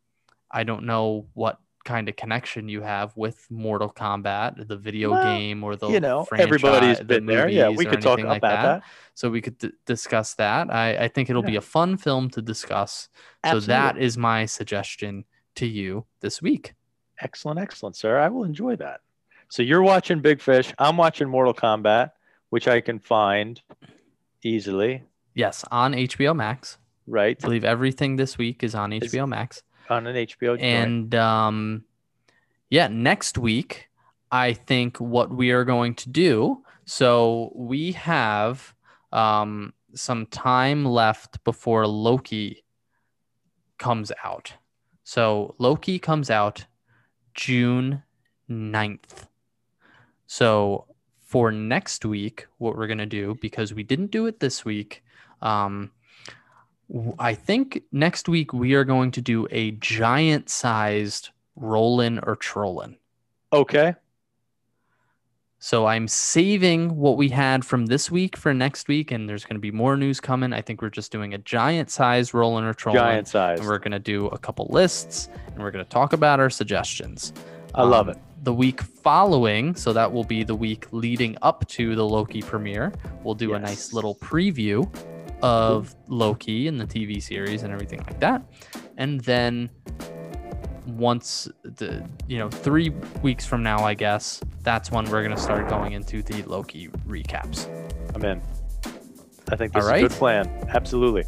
[0.50, 5.24] I don't know what kind of connection you have with Mortal Kombat, the video Well,
[5.24, 7.48] game or the you know, franchise, everybody's the been there.
[7.48, 8.82] Yeah, we could talk anything about like that.
[9.14, 10.72] So we could d- discuss that.
[10.72, 13.08] I, I think it'll be a fun film to discuss.
[13.48, 15.24] So that is my suggestion
[15.56, 16.74] to you this week.
[17.20, 18.18] excellent, excellent, sir.
[18.18, 19.00] I will enjoy that.
[19.48, 20.72] So you're watching Big Fish.
[20.78, 22.12] I'm watching Mortal Kombat,
[22.50, 23.60] which I can find
[24.42, 25.04] easily,
[25.34, 26.78] Yes, on HBO Max.
[27.06, 27.36] right?
[27.42, 29.62] I believe everything this week is on Is- HBO Max.
[29.92, 30.60] On an HBO.
[30.60, 31.84] And um,
[32.70, 33.88] yeah, next week,
[34.30, 36.64] I think what we are going to do.
[36.84, 38.74] So we have
[39.12, 42.64] um, some time left before Loki
[43.78, 44.54] comes out.
[45.04, 46.66] So Loki comes out
[47.34, 48.02] June
[48.48, 49.26] 9th.
[50.26, 50.86] So
[51.20, 55.02] for next week, what we're going to do, because we didn't do it this week,
[55.40, 55.90] um,
[57.18, 62.96] I think next week we are going to do a giant sized rollin' or trollin'.
[63.52, 63.94] okay.
[65.64, 69.54] So I'm saving what we had from this week for next week, and there's going
[69.54, 70.52] to be more news coming.
[70.52, 72.96] I think we're just doing a giant sized rollin' or trollin'.
[73.00, 73.60] Giant size.
[73.60, 76.50] And we're going to do a couple lists and we're going to talk about our
[76.50, 77.32] suggestions.
[77.76, 78.22] I love Um, it.
[78.42, 82.92] The week following, so that will be the week leading up to the Loki premiere,
[83.22, 84.92] we'll do a nice little preview
[85.42, 88.42] of Loki and the TV series and everything like that.
[88.96, 89.70] And then
[90.86, 92.90] once the you know 3
[93.22, 96.88] weeks from now I guess, that's when we're going to start going into the Loki
[97.06, 97.68] recaps.
[98.14, 98.42] I'm in.
[99.50, 100.48] I think this is a good plan.
[100.68, 101.24] Absolutely.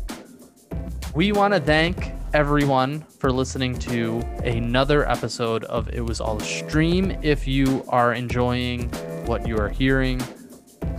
[1.14, 6.44] We want to thank everyone for listening to another episode of It Was All a
[6.44, 7.16] Stream.
[7.22, 8.88] If you are enjoying
[9.26, 10.20] what you are hearing,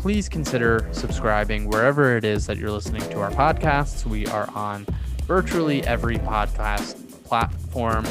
[0.05, 4.05] please consider subscribing wherever it is that you're listening to our podcasts.
[4.05, 4.85] We are on
[5.23, 8.05] virtually every podcast platform.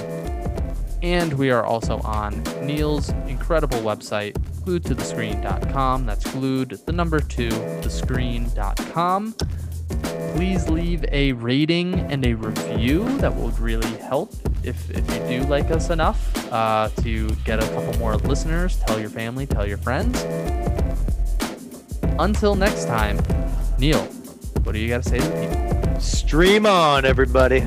[1.05, 4.35] And we are also on Neil's incredible website,
[4.65, 5.05] glued to the
[6.05, 9.37] That's glued the number two, the screen.com
[10.35, 13.05] please leave a rating and a review.
[13.19, 14.35] That would really help
[14.65, 18.81] if, if you do like us enough uh, to get a couple more listeners.
[18.89, 20.25] Tell your family, tell your friends.
[22.19, 23.19] Until next time,
[23.79, 24.01] Neil,
[24.63, 26.01] what do you got to say to the people?
[26.01, 27.61] Stream on, everybody.